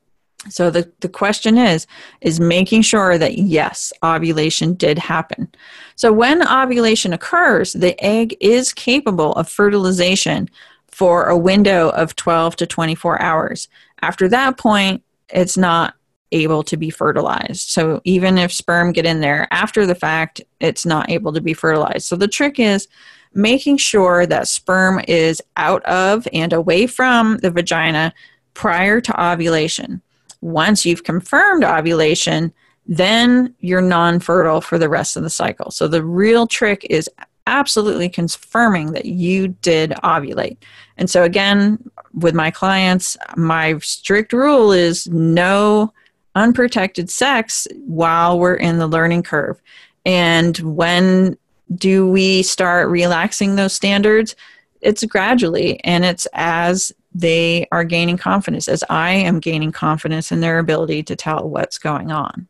[0.48, 1.86] So the, the question is,
[2.22, 5.54] is making sure that yes, ovulation did happen.
[5.96, 10.50] So when ovulation occurs, the egg is capable of fertilization
[10.88, 13.68] for a window of 12 to 24 hours.
[14.02, 15.96] After that point, it's not
[16.32, 17.70] able to be fertilized.
[17.70, 21.54] So even if sperm get in there after the fact, it's not able to be
[21.54, 22.06] fertilized.
[22.06, 22.88] So the trick is
[23.34, 28.14] making sure that sperm is out of and away from the vagina
[28.54, 30.02] prior to ovulation.
[30.42, 32.54] Once you've confirmed ovulation,
[32.88, 35.72] then you're non fertile for the rest of the cycle.
[35.72, 37.10] So the real trick is
[37.48, 40.58] absolutely confirming that you did ovulate.
[40.98, 41.84] And so, again,
[42.14, 45.94] with my clients, my strict rule is no
[46.36, 49.60] unprotected sex while we're in the learning curve.
[50.06, 51.38] And when
[51.76, 54.36] do we start relaxing those standards?
[54.82, 60.42] It's gradually and it's as they are gaining confidence as I am gaining confidence in
[60.42, 62.48] their ability to tell what's going on.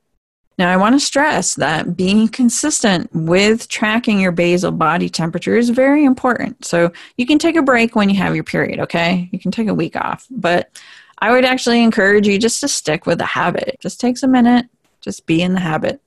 [0.59, 5.69] Now, I want to stress that being consistent with tracking your basal body temperature is
[5.69, 6.65] very important.
[6.65, 9.29] So, you can take a break when you have your period, okay?
[9.31, 10.69] You can take a week off, but
[11.19, 13.69] I would actually encourage you just to stick with the habit.
[13.69, 14.65] It just takes a minute,
[14.99, 16.01] just be in the habit.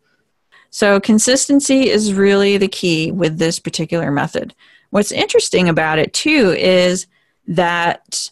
[0.68, 4.54] So, consistency is really the key with this particular method.
[4.90, 7.06] What's interesting about it, too, is
[7.46, 8.30] that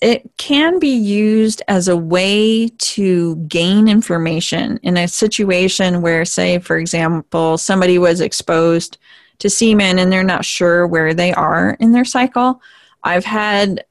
[0.00, 6.58] it can be used as a way to gain information in a situation where, say,
[6.58, 8.98] for example, somebody was exposed
[9.38, 12.60] to semen and they're not sure where they are in their cycle.
[13.04, 13.84] I've had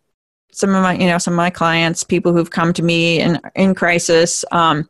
[0.51, 3.39] some of my, you know, some of my clients, people who've come to me in
[3.55, 4.87] in crisis, um,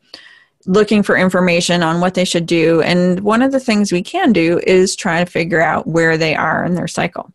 [0.65, 2.81] looking for information on what they should do.
[2.81, 6.35] And one of the things we can do is try to figure out where they
[6.35, 7.31] are in their cycle.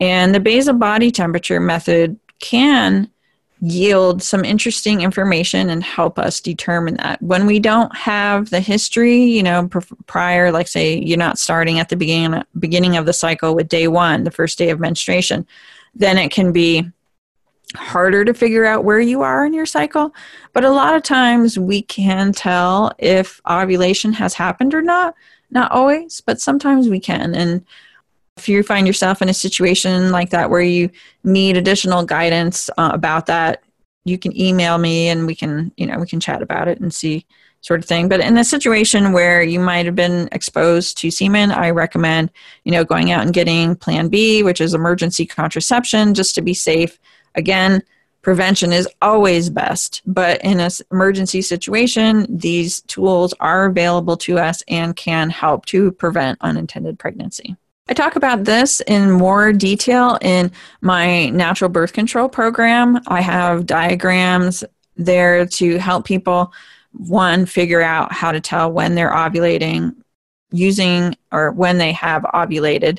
[0.00, 3.10] And the basal body temperature method can
[3.60, 7.20] yield some interesting information and help us determine that.
[7.22, 9.68] When we don't have the history, you know,
[10.06, 13.88] prior, like say you're not starting at the beginning beginning of the cycle with day
[13.88, 15.46] 1, the first day of menstruation,
[15.94, 16.90] then it can be
[17.74, 20.14] harder to figure out where you are in your cycle.
[20.52, 25.14] But a lot of times we can tell if ovulation has happened or not.
[25.50, 27.34] Not always, but sometimes we can.
[27.34, 27.64] And
[28.36, 30.90] if you find yourself in a situation like that where you
[31.24, 33.62] need additional guidance uh, about that,
[34.04, 36.94] you can email me and we can, you know, we can chat about it and
[36.94, 37.26] see
[37.62, 38.08] sort of thing.
[38.08, 42.30] But in a situation where you might have been exposed to semen, I recommend,
[42.64, 46.54] you know, going out and getting plan B, which is emergency contraception, just to be
[46.54, 46.98] safe.
[47.34, 47.82] Again,
[48.22, 54.62] prevention is always best, but in an emergency situation, these tools are available to us
[54.68, 57.56] and can help to prevent unintended pregnancy.
[57.88, 63.00] I talk about this in more detail in my natural birth control program.
[63.06, 64.64] I have diagrams
[64.96, 66.52] there to help people,
[66.92, 69.94] one, figure out how to tell when they're ovulating
[70.50, 72.98] using or when they have ovulated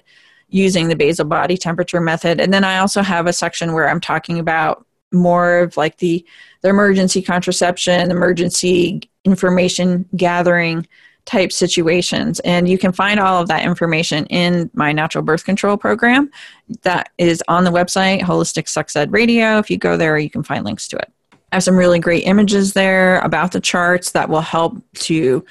[0.49, 2.39] using the basal body temperature method.
[2.39, 6.25] And then I also have a section where I'm talking about more of like the,
[6.61, 10.87] the emergency contraception, emergency information gathering
[11.27, 12.39] type situations.
[12.39, 16.31] And you can find all of that information in my natural birth control program
[16.81, 19.59] that is on the website, Holistic Sex Ed Radio.
[19.59, 21.11] If you go there, you can find links to it.
[21.51, 25.45] I have some really great images there about the charts that will help to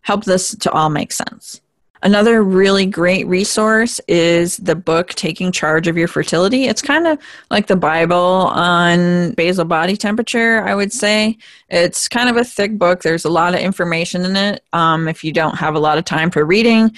[0.00, 1.60] help this to all make sense.
[2.02, 6.64] Another really great resource is the book Taking Charge of Your Fertility.
[6.64, 7.18] It's kind of
[7.50, 11.36] like the Bible on basal body temperature, I would say.
[11.68, 14.64] It's kind of a thick book, there's a lot of information in it.
[14.72, 16.96] Um, if you don't have a lot of time for reading,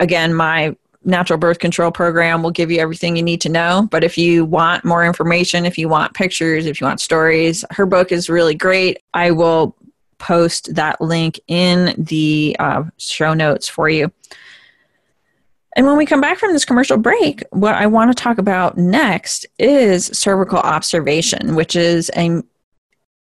[0.00, 3.88] again, my natural birth control program will give you everything you need to know.
[3.90, 7.86] But if you want more information, if you want pictures, if you want stories, her
[7.86, 9.02] book is really great.
[9.12, 9.76] I will
[10.18, 14.12] post that link in the uh, show notes for you.
[15.76, 18.76] And when we come back from this commercial break, what I want to talk about
[18.76, 22.42] next is cervical observation, which is a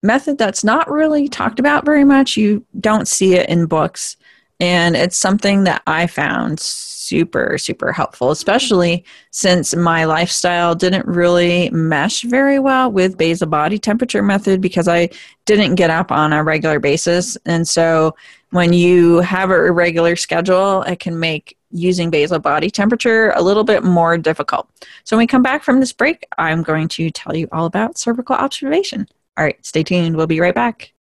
[0.03, 2.37] method that's not really talked about very much.
[2.37, 4.15] You don't see it in books.
[4.59, 11.69] And it's something that I found super, super helpful, especially since my lifestyle didn't really
[11.69, 15.09] mesh very well with basal body temperature method because I
[15.45, 17.37] didn't get up on a regular basis.
[17.45, 18.15] And so
[18.49, 23.63] when you have a irregular schedule, it can make using basal body temperature a little
[23.63, 24.69] bit more difficult.
[25.03, 27.97] So when we come back from this break, I'm going to tell you all about
[27.97, 29.07] cervical observation.
[29.37, 30.15] All right, stay tuned.
[30.15, 30.93] We'll be right back.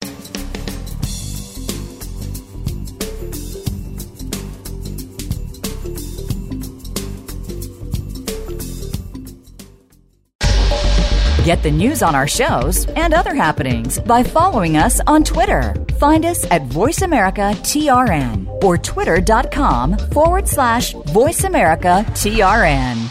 [11.45, 15.75] Get the news on our shows and other happenings by following us on Twitter.
[15.99, 23.11] Find us at VoiceAmericaTRN or twitter.com forward slash VoiceAmericaTRN.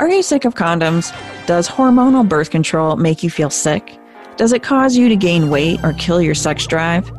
[0.00, 1.14] Are you sick of condoms?
[1.46, 3.98] Does hormonal birth control make you feel sick?
[4.38, 7.12] Does it cause you to gain weight or kill your sex drive?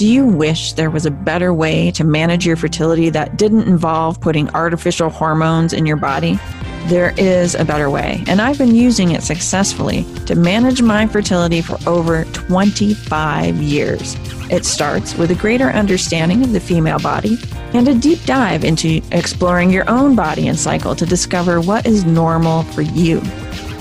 [0.00, 4.18] Do you wish there was a better way to manage your fertility that didn't involve
[4.18, 6.38] putting artificial hormones in your body?
[6.86, 11.60] There is a better way, and I've been using it successfully to manage my fertility
[11.60, 14.16] for over 25 years.
[14.50, 17.36] It starts with a greater understanding of the female body
[17.74, 22.06] and a deep dive into exploring your own body and cycle to discover what is
[22.06, 23.20] normal for you.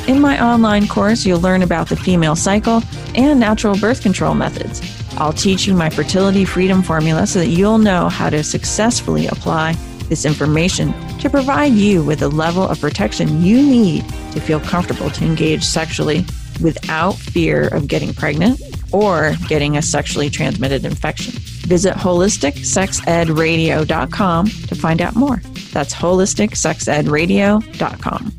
[0.05, 2.83] In my online course, you'll learn about the female cycle
[3.15, 4.98] and natural birth control methods.
[5.19, 9.73] I'll teach you my fertility freedom formula so that you'll know how to successfully apply
[10.07, 15.11] this information to provide you with the level of protection you need to feel comfortable
[15.11, 16.25] to engage sexually
[16.61, 18.59] without fear of getting pregnant
[18.91, 21.33] or getting a sexually transmitted infection.
[21.67, 25.41] Visit holisticsexedradio.com to find out more.
[25.71, 28.38] That's holisticsexedradio.com.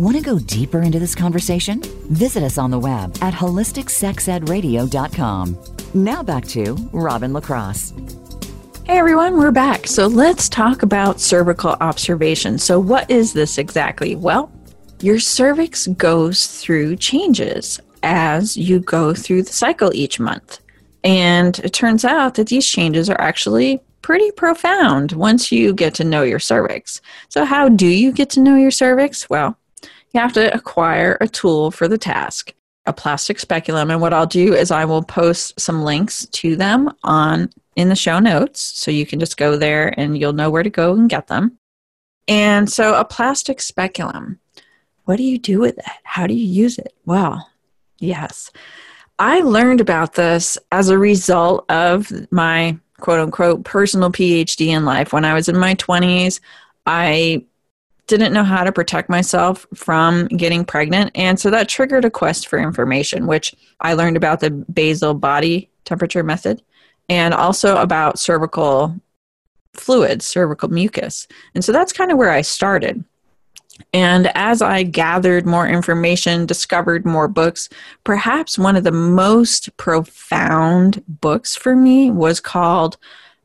[0.00, 1.82] Want to go deeper into this conversation?
[2.08, 5.58] Visit us on the web at holisticsexedradio.com.
[5.92, 7.92] Now back to Robin LaCrosse.
[8.86, 9.86] Hey everyone, we're back.
[9.86, 12.56] So let's talk about cervical observation.
[12.56, 14.16] So, what is this exactly?
[14.16, 14.50] Well,
[15.02, 20.60] your cervix goes through changes as you go through the cycle each month.
[21.04, 26.04] And it turns out that these changes are actually pretty profound once you get to
[26.04, 27.02] know your cervix.
[27.28, 29.28] So, how do you get to know your cervix?
[29.28, 29.58] Well,
[30.12, 32.52] you have to acquire a tool for the task,
[32.86, 33.90] a plastic speculum.
[33.90, 37.96] And what I'll do is I will post some links to them on in the
[37.96, 41.08] show notes so you can just go there and you'll know where to go and
[41.08, 41.56] get them.
[42.28, 44.38] And so a plastic speculum,
[45.04, 45.84] what do you do with it?
[46.04, 46.94] How do you use it?
[47.06, 47.48] Well,
[47.98, 48.50] yes.
[49.18, 55.12] I learned about this as a result of my quote unquote personal PhD in life.
[55.12, 56.40] When I was in my 20s,
[56.86, 57.44] I
[58.10, 61.12] didn't know how to protect myself from getting pregnant.
[61.14, 65.70] And so that triggered a quest for information, which I learned about the basal body
[65.84, 66.60] temperature method
[67.08, 69.00] and also about cervical
[69.74, 71.28] fluids, cervical mucus.
[71.54, 73.04] And so that's kind of where I started.
[73.94, 77.68] And as I gathered more information, discovered more books,
[78.04, 82.98] perhaps one of the most profound books for me was called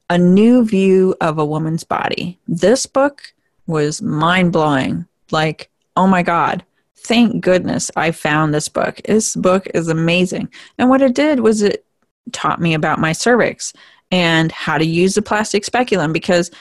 [0.10, 2.40] A New View of a Woman's Body.
[2.48, 3.32] This book
[3.68, 5.06] was mind blowing.
[5.32, 6.64] Like, oh my God,
[6.96, 9.02] thank goodness I found this book.
[9.06, 10.50] This book is amazing.
[10.78, 11.86] And what it did was it
[12.32, 13.74] taught me about my cervix
[14.12, 16.52] and how to use the plastic speculum because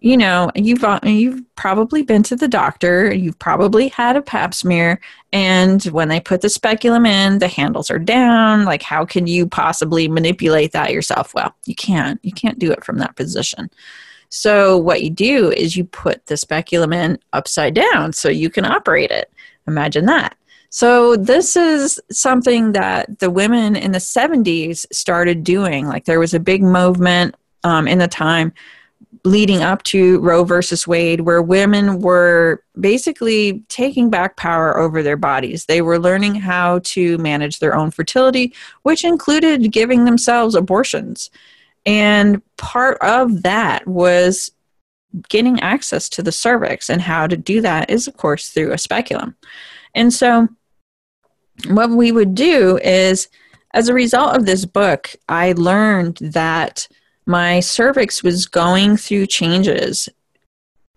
[0.00, 4.54] you know you've uh, you've probably been to the doctor you've probably had a pap
[4.54, 4.98] smear
[5.32, 9.46] and when they put the speculum in the handles are down like how can you
[9.46, 13.70] possibly manipulate that yourself well you can't you can't do it from that position
[14.30, 18.64] so what you do is you put the speculum in upside down so you can
[18.64, 19.30] operate it.
[19.66, 20.36] Imagine that.
[20.70, 25.86] So this is something that the women in the 70s started doing.
[25.86, 28.52] Like there was a big movement um, in the time
[29.24, 35.16] leading up to Roe versus Wade, where women were basically taking back power over their
[35.16, 35.66] bodies.
[35.66, 41.30] They were learning how to manage their own fertility, which included giving themselves abortions.
[41.86, 44.50] And part of that was
[45.28, 46.88] getting access to the cervix.
[46.88, 49.36] And how to do that is, of course, through a speculum.
[49.94, 50.48] And so,
[51.68, 53.28] what we would do is,
[53.74, 56.88] as a result of this book, I learned that
[57.26, 60.08] my cervix was going through changes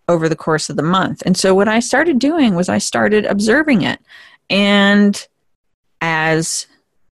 [0.08, 1.24] over the course of the month.
[1.26, 4.00] And so, what I started doing was I started observing it.
[4.50, 5.28] And
[6.02, 6.68] as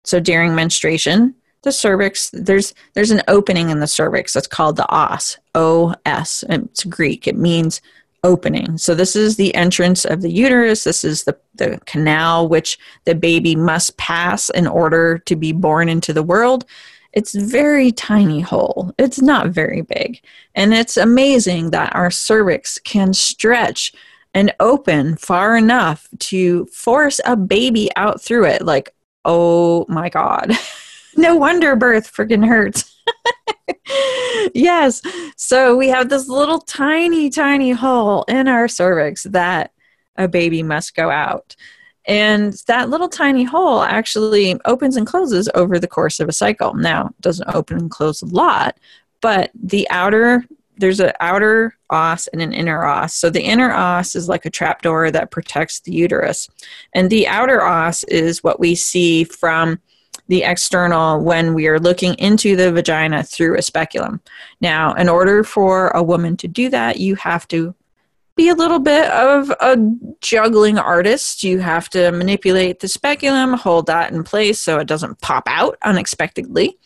[0.03, 4.89] so during menstruation, the cervix there's there's an opening in the cervix that's called the
[4.89, 7.27] os os it's greek.
[7.27, 7.81] It means
[8.23, 8.77] opening.
[8.77, 10.83] So this is the entrance of the uterus.
[10.83, 15.89] This is the, the canal which the baby must pass in order to be born
[15.89, 16.65] into the world.
[17.13, 18.93] It's very tiny hole.
[18.97, 20.21] It's not very big.
[20.53, 23.93] And it's amazing that our cervix can stretch
[24.33, 28.93] and open far enough to force a baby out through it like
[29.25, 30.51] oh my god
[31.15, 32.95] no wonder birth freaking hurts.
[34.53, 35.01] yes.
[35.35, 39.71] So we have this little tiny, tiny hole in our cervix that
[40.17, 41.55] a baby must go out.
[42.05, 46.73] And that little tiny hole actually opens and closes over the course of a cycle.
[46.73, 48.79] Now, it doesn't open and close a lot,
[49.21, 50.43] but the outer
[50.79, 53.13] there's an outer os and an inner os.
[53.13, 56.49] So the inner os is like a trapdoor that protects the uterus.
[56.95, 59.79] And the outer os is what we see from
[60.29, 64.21] the external when we are looking into the vagina through a speculum.
[64.61, 67.75] Now, in order for a woman to do that, you have to
[68.35, 69.77] be a little bit of a
[70.21, 71.43] juggling artist.
[71.43, 75.77] You have to manipulate the speculum, hold that in place so it doesn't pop out
[75.81, 76.77] unexpectedly.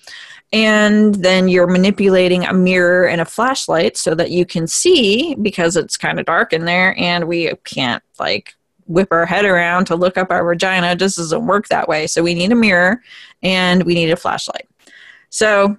[0.51, 5.75] And then you're manipulating a mirror and a flashlight so that you can see because
[5.75, 8.55] it's kind of dark in there and we can't like
[8.85, 10.91] whip our head around to look up our vagina.
[10.91, 12.07] It just doesn't work that way.
[12.07, 13.01] So we need a mirror
[13.41, 14.67] and we need a flashlight.
[15.29, 15.77] So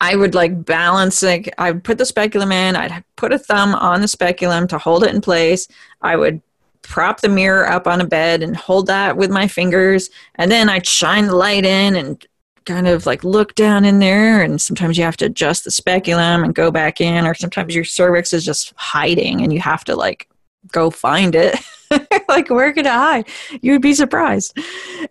[0.00, 3.74] I would like balance like I would put the speculum in, I'd put a thumb
[3.74, 5.66] on the speculum to hold it in place.
[6.02, 6.40] I would
[6.82, 10.10] prop the mirror up on a bed and hold that with my fingers.
[10.36, 12.24] And then I'd shine the light in and
[12.64, 14.42] kind of like look down in there.
[14.42, 17.84] And sometimes you have to adjust the speculum and go back in, or sometimes your
[17.84, 20.28] cervix is just hiding and you have to like
[20.72, 21.56] go find it.
[22.28, 23.28] like, where could I hide?
[23.62, 24.56] You would be surprised.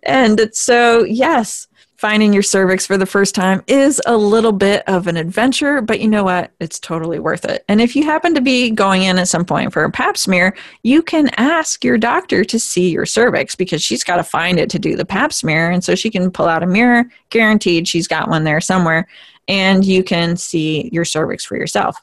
[0.02, 1.68] And so, yes,
[2.00, 6.00] finding your cervix for the first time is a little bit of an adventure, but
[6.00, 6.50] you know what?
[6.58, 7.62] It's totally worth it.
[7.68, 10.56] And if you happen to be going in at some point for a pap smear,
[10.82, 14.70] you can ask your doctor to see your cervix because she's got to find it
[14.70, 15.70] to do the pap smear.
[15.70, 19.06] And so she can pull out a mirror, guaranteed she's got one there somewhere,
[19.46, 22.00] and you can see your cervix for yourself.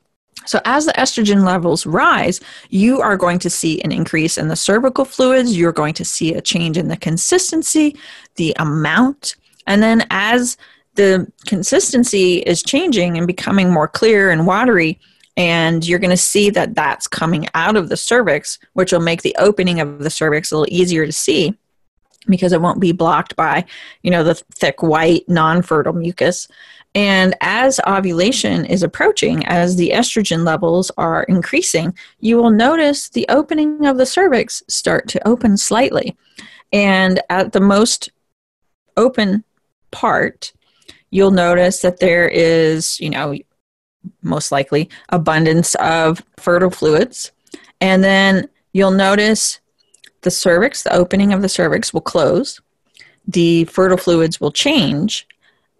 [0.47, 2.39] So, as the estrogen levels rise,
[2.69, 5.57] you are going to see an increase in the cervical fluids.
[5.57, 7.95] You're going to see a change in the consistency,
[8.35, 9.35] the amount,
[9.67, 10.57] and then as
[10.95, 14.99] the consistency is changing and becoming more clear and watery,
[15.35, 19.21] and you're going to see that that's coming out of the cervix, which will make
[19.21, 21.55] the opening of the cervix a little easier to see
[22.27, 23.63] because it won't be blocked by,
[24.01, 26.47] you know, the thick white non-fertile mucus.
[26.95, 33.25] And as ovulation is approaching, as the estrogen levels are increasing, you will notice the
[33.29, 36.17] opening of the cervix start to open slightly.
[36.73, 38.09] And at the most
[38.95, 39.43] open
[39.91, 40.53] part,
[41.11, 43.35] you'll notice that there is, you know,
[44.21, 47.31] most likely abundance of fertile fluids.
[47.79, 49.59] And then you'll notice
[50.21, 52.59] the cervix, the opening of the cervix will close,
[53.27, 55.27] the fertile fluids will change.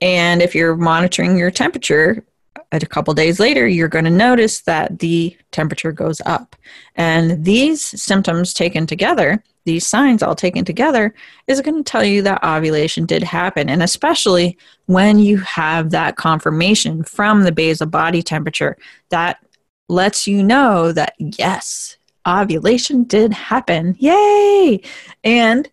[0.02, 2.24] And if you're monitoring your temperature,
[2.72, 6.56] a couple days later, you're going to notice that the temperature goes up.
[6.96, 11.14] And these symptoms taken together these signs all taken together
[11.46, 13.70] is going to tell you that ovulation did happen.
[13.70, 18.78] And especially when you have that confirmation from the basal body temperature,
[19.10, 19.46] that
[19.90, 23.98] lets you know that yes, ovulation did happen.
[24.00, 24.82] Yay!
[25.26, 25.70] And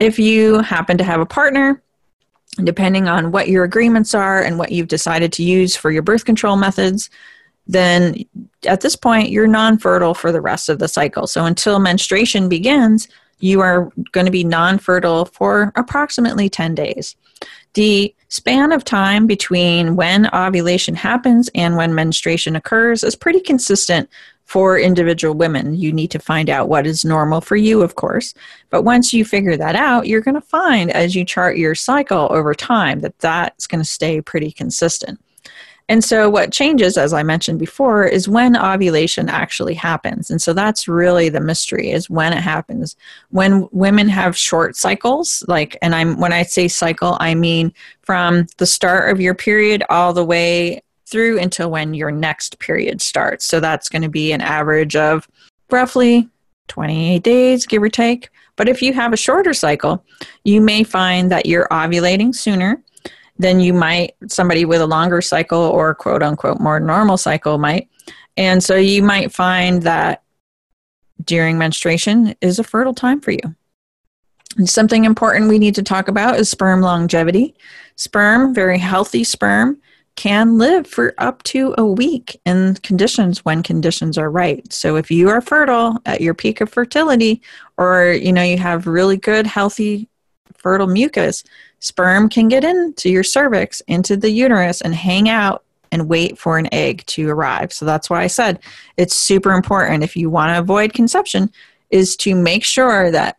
[0.00, 1.80] if you happen to have a partner,
[2.64, 6.24] depending on what your agreements are and what you've decided to use for your birth
[6.24, 7.08] control methods,
[7.66, 8.16] then
[8.66, 11.26] at this point you're non fertile for the rest of the cycle.
[11.26, 17.16] So until menstruation begins, you are going to be non fertile for approximately 10 days.
[17.74, 24.08] The span of time between when ovulation happens and when menstruation occurs is pretty consistent
[24.52, 25.74] for individual women.
[25.74, 28.34] You need to find out what is normal for you, of course.
[28.68, 32.28] But once you figure that out, you're going to find as you chart your cycle
[32.30, 35.18] over time that that's going to stay pretty consistent.
[35.88, 40.30] And so, what changes, as I mentioned before, is when ovulation actually happens.
[40.30, 42.94] And so, that's really the mystery is when it happens.
[43.30, 47.72] When women have short cycles, like, and I'm when I say cycle, I mean
[48.02, 50.82] from the start of your period all the way
[51.12, 53.44] through until when your next period starts.
[53.44, 55.28] So, that's going to be an average of
[55.70, 56.28] roughly
[56.68, 58.30] 28 days, give or take.
[58.56, 60.04] But if you have a shorter cycle,
[60.44, 62.82] you may find that you're ovulating sooner
[63.38, 67.88] than you might somebody with a longer cycle or quote unquote more normal cycle might
[68.36, 70.22] and so you might find that
[71.24, 73.54] during menstruation is a fertile time for you
[74.56, 77.54] and something important we need to talk about is sperm longevity
[77.96, 79.80] sperm very healthy sperm
[80.16, 84.70] can live for up to a week in conditions when conditions are right.
[84.72, 87.40] So if you are fertile at your peak of fertility
[87.78, 90.08] or you know you have really good healthy
[90.54, 91.44] fertile mucus,
[91.80, 96.58] sperm can get into your cervix, into the uterus, and hang out and wait for
[96.58, 97.72] an egg to arrive.
[97.72, 98.60] So that's why I said
[98.96, 101.50] it's super important if you want to avoid conception
[101.90, 103.36] is to make sure that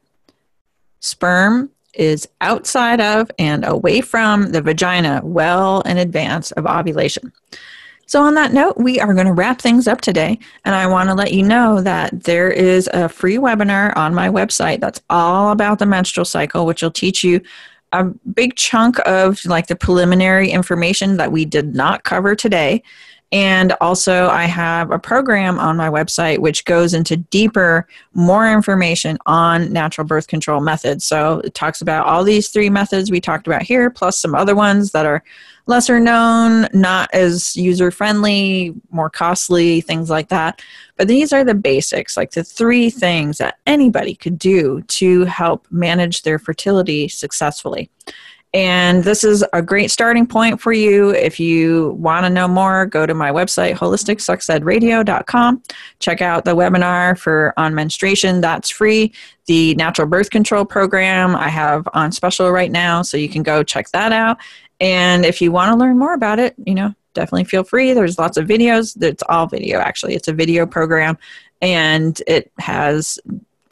[1.00, 7.32] sperm is outside of and away from the vagina well in advance of ovulation.
[8.06, 10.38] So, on that note, we are going to wrap things up today.
[10.66, 14.30] And I want to let you know that there is a free webinar on my
[14.30, 17.42] website that's all about the menstrual cycle, which will teach you
[17.94, 22.84] a big chunk of like the preliminary information that we did not cover today.
[23.34, 29.18] And also, I have a program on my website which goes into deeper, more information
[29.26, 31.04] on natural birth control methods.
[31.04, 34.54] So it talks about all these three methods we talked about here, plus some other
[34.54, 35.24] ones that are
[35.66, 40.62] lesser known, not as user friendly, more costly, things like that.
[40.96, 45.66] But these are the basics, like the three things that anybody could do to help
[45.72, 47.90] manage their fertility successfully.
[48.54, 51.10] And this is a great starting point for you.
[51.10, 55.64] If you want to know more, go to my website, holisticsexedradio.com.
[55.98, 58.42] Check out the webinar for on menstruation.
[58.42, 59.12] That's free.
[59.48, 63.64] The natural birth control program I have on special right now, so you can go
[63.64, 64.38] check that out.
[64.80, 67.94] And if you want to learn more about it, you know, definitely feel free.
[67.94, 69.02] There's lots of videos.
[69.02, 70.14] It's all video, actually.
[70.14, 71.18] It's a video program,
[71.60, 73.20] and it has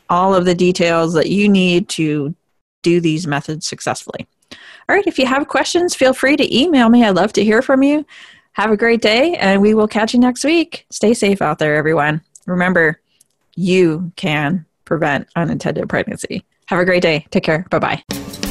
[0.09, 2.34] all of the details that you need to
[2.82, 4.25] do these methods successfully.
[4.92, 7.06] All right, if you have questions, feel free to email me.
[7.06, 8.06] I'd love to hear from you.
[8.52, 10.86] Have a great day, and we will catch you next week.
[10.89, 12.20] Stay safe out there, everyone.
[12.46, 13.00] Remember,
[13.56, 16.44] you can prevent unintended pregnancy.
[16.66, 17.26] Have a great day.
[17.32, 17.66] Take care.
[17.70, 18.51] Bye bye.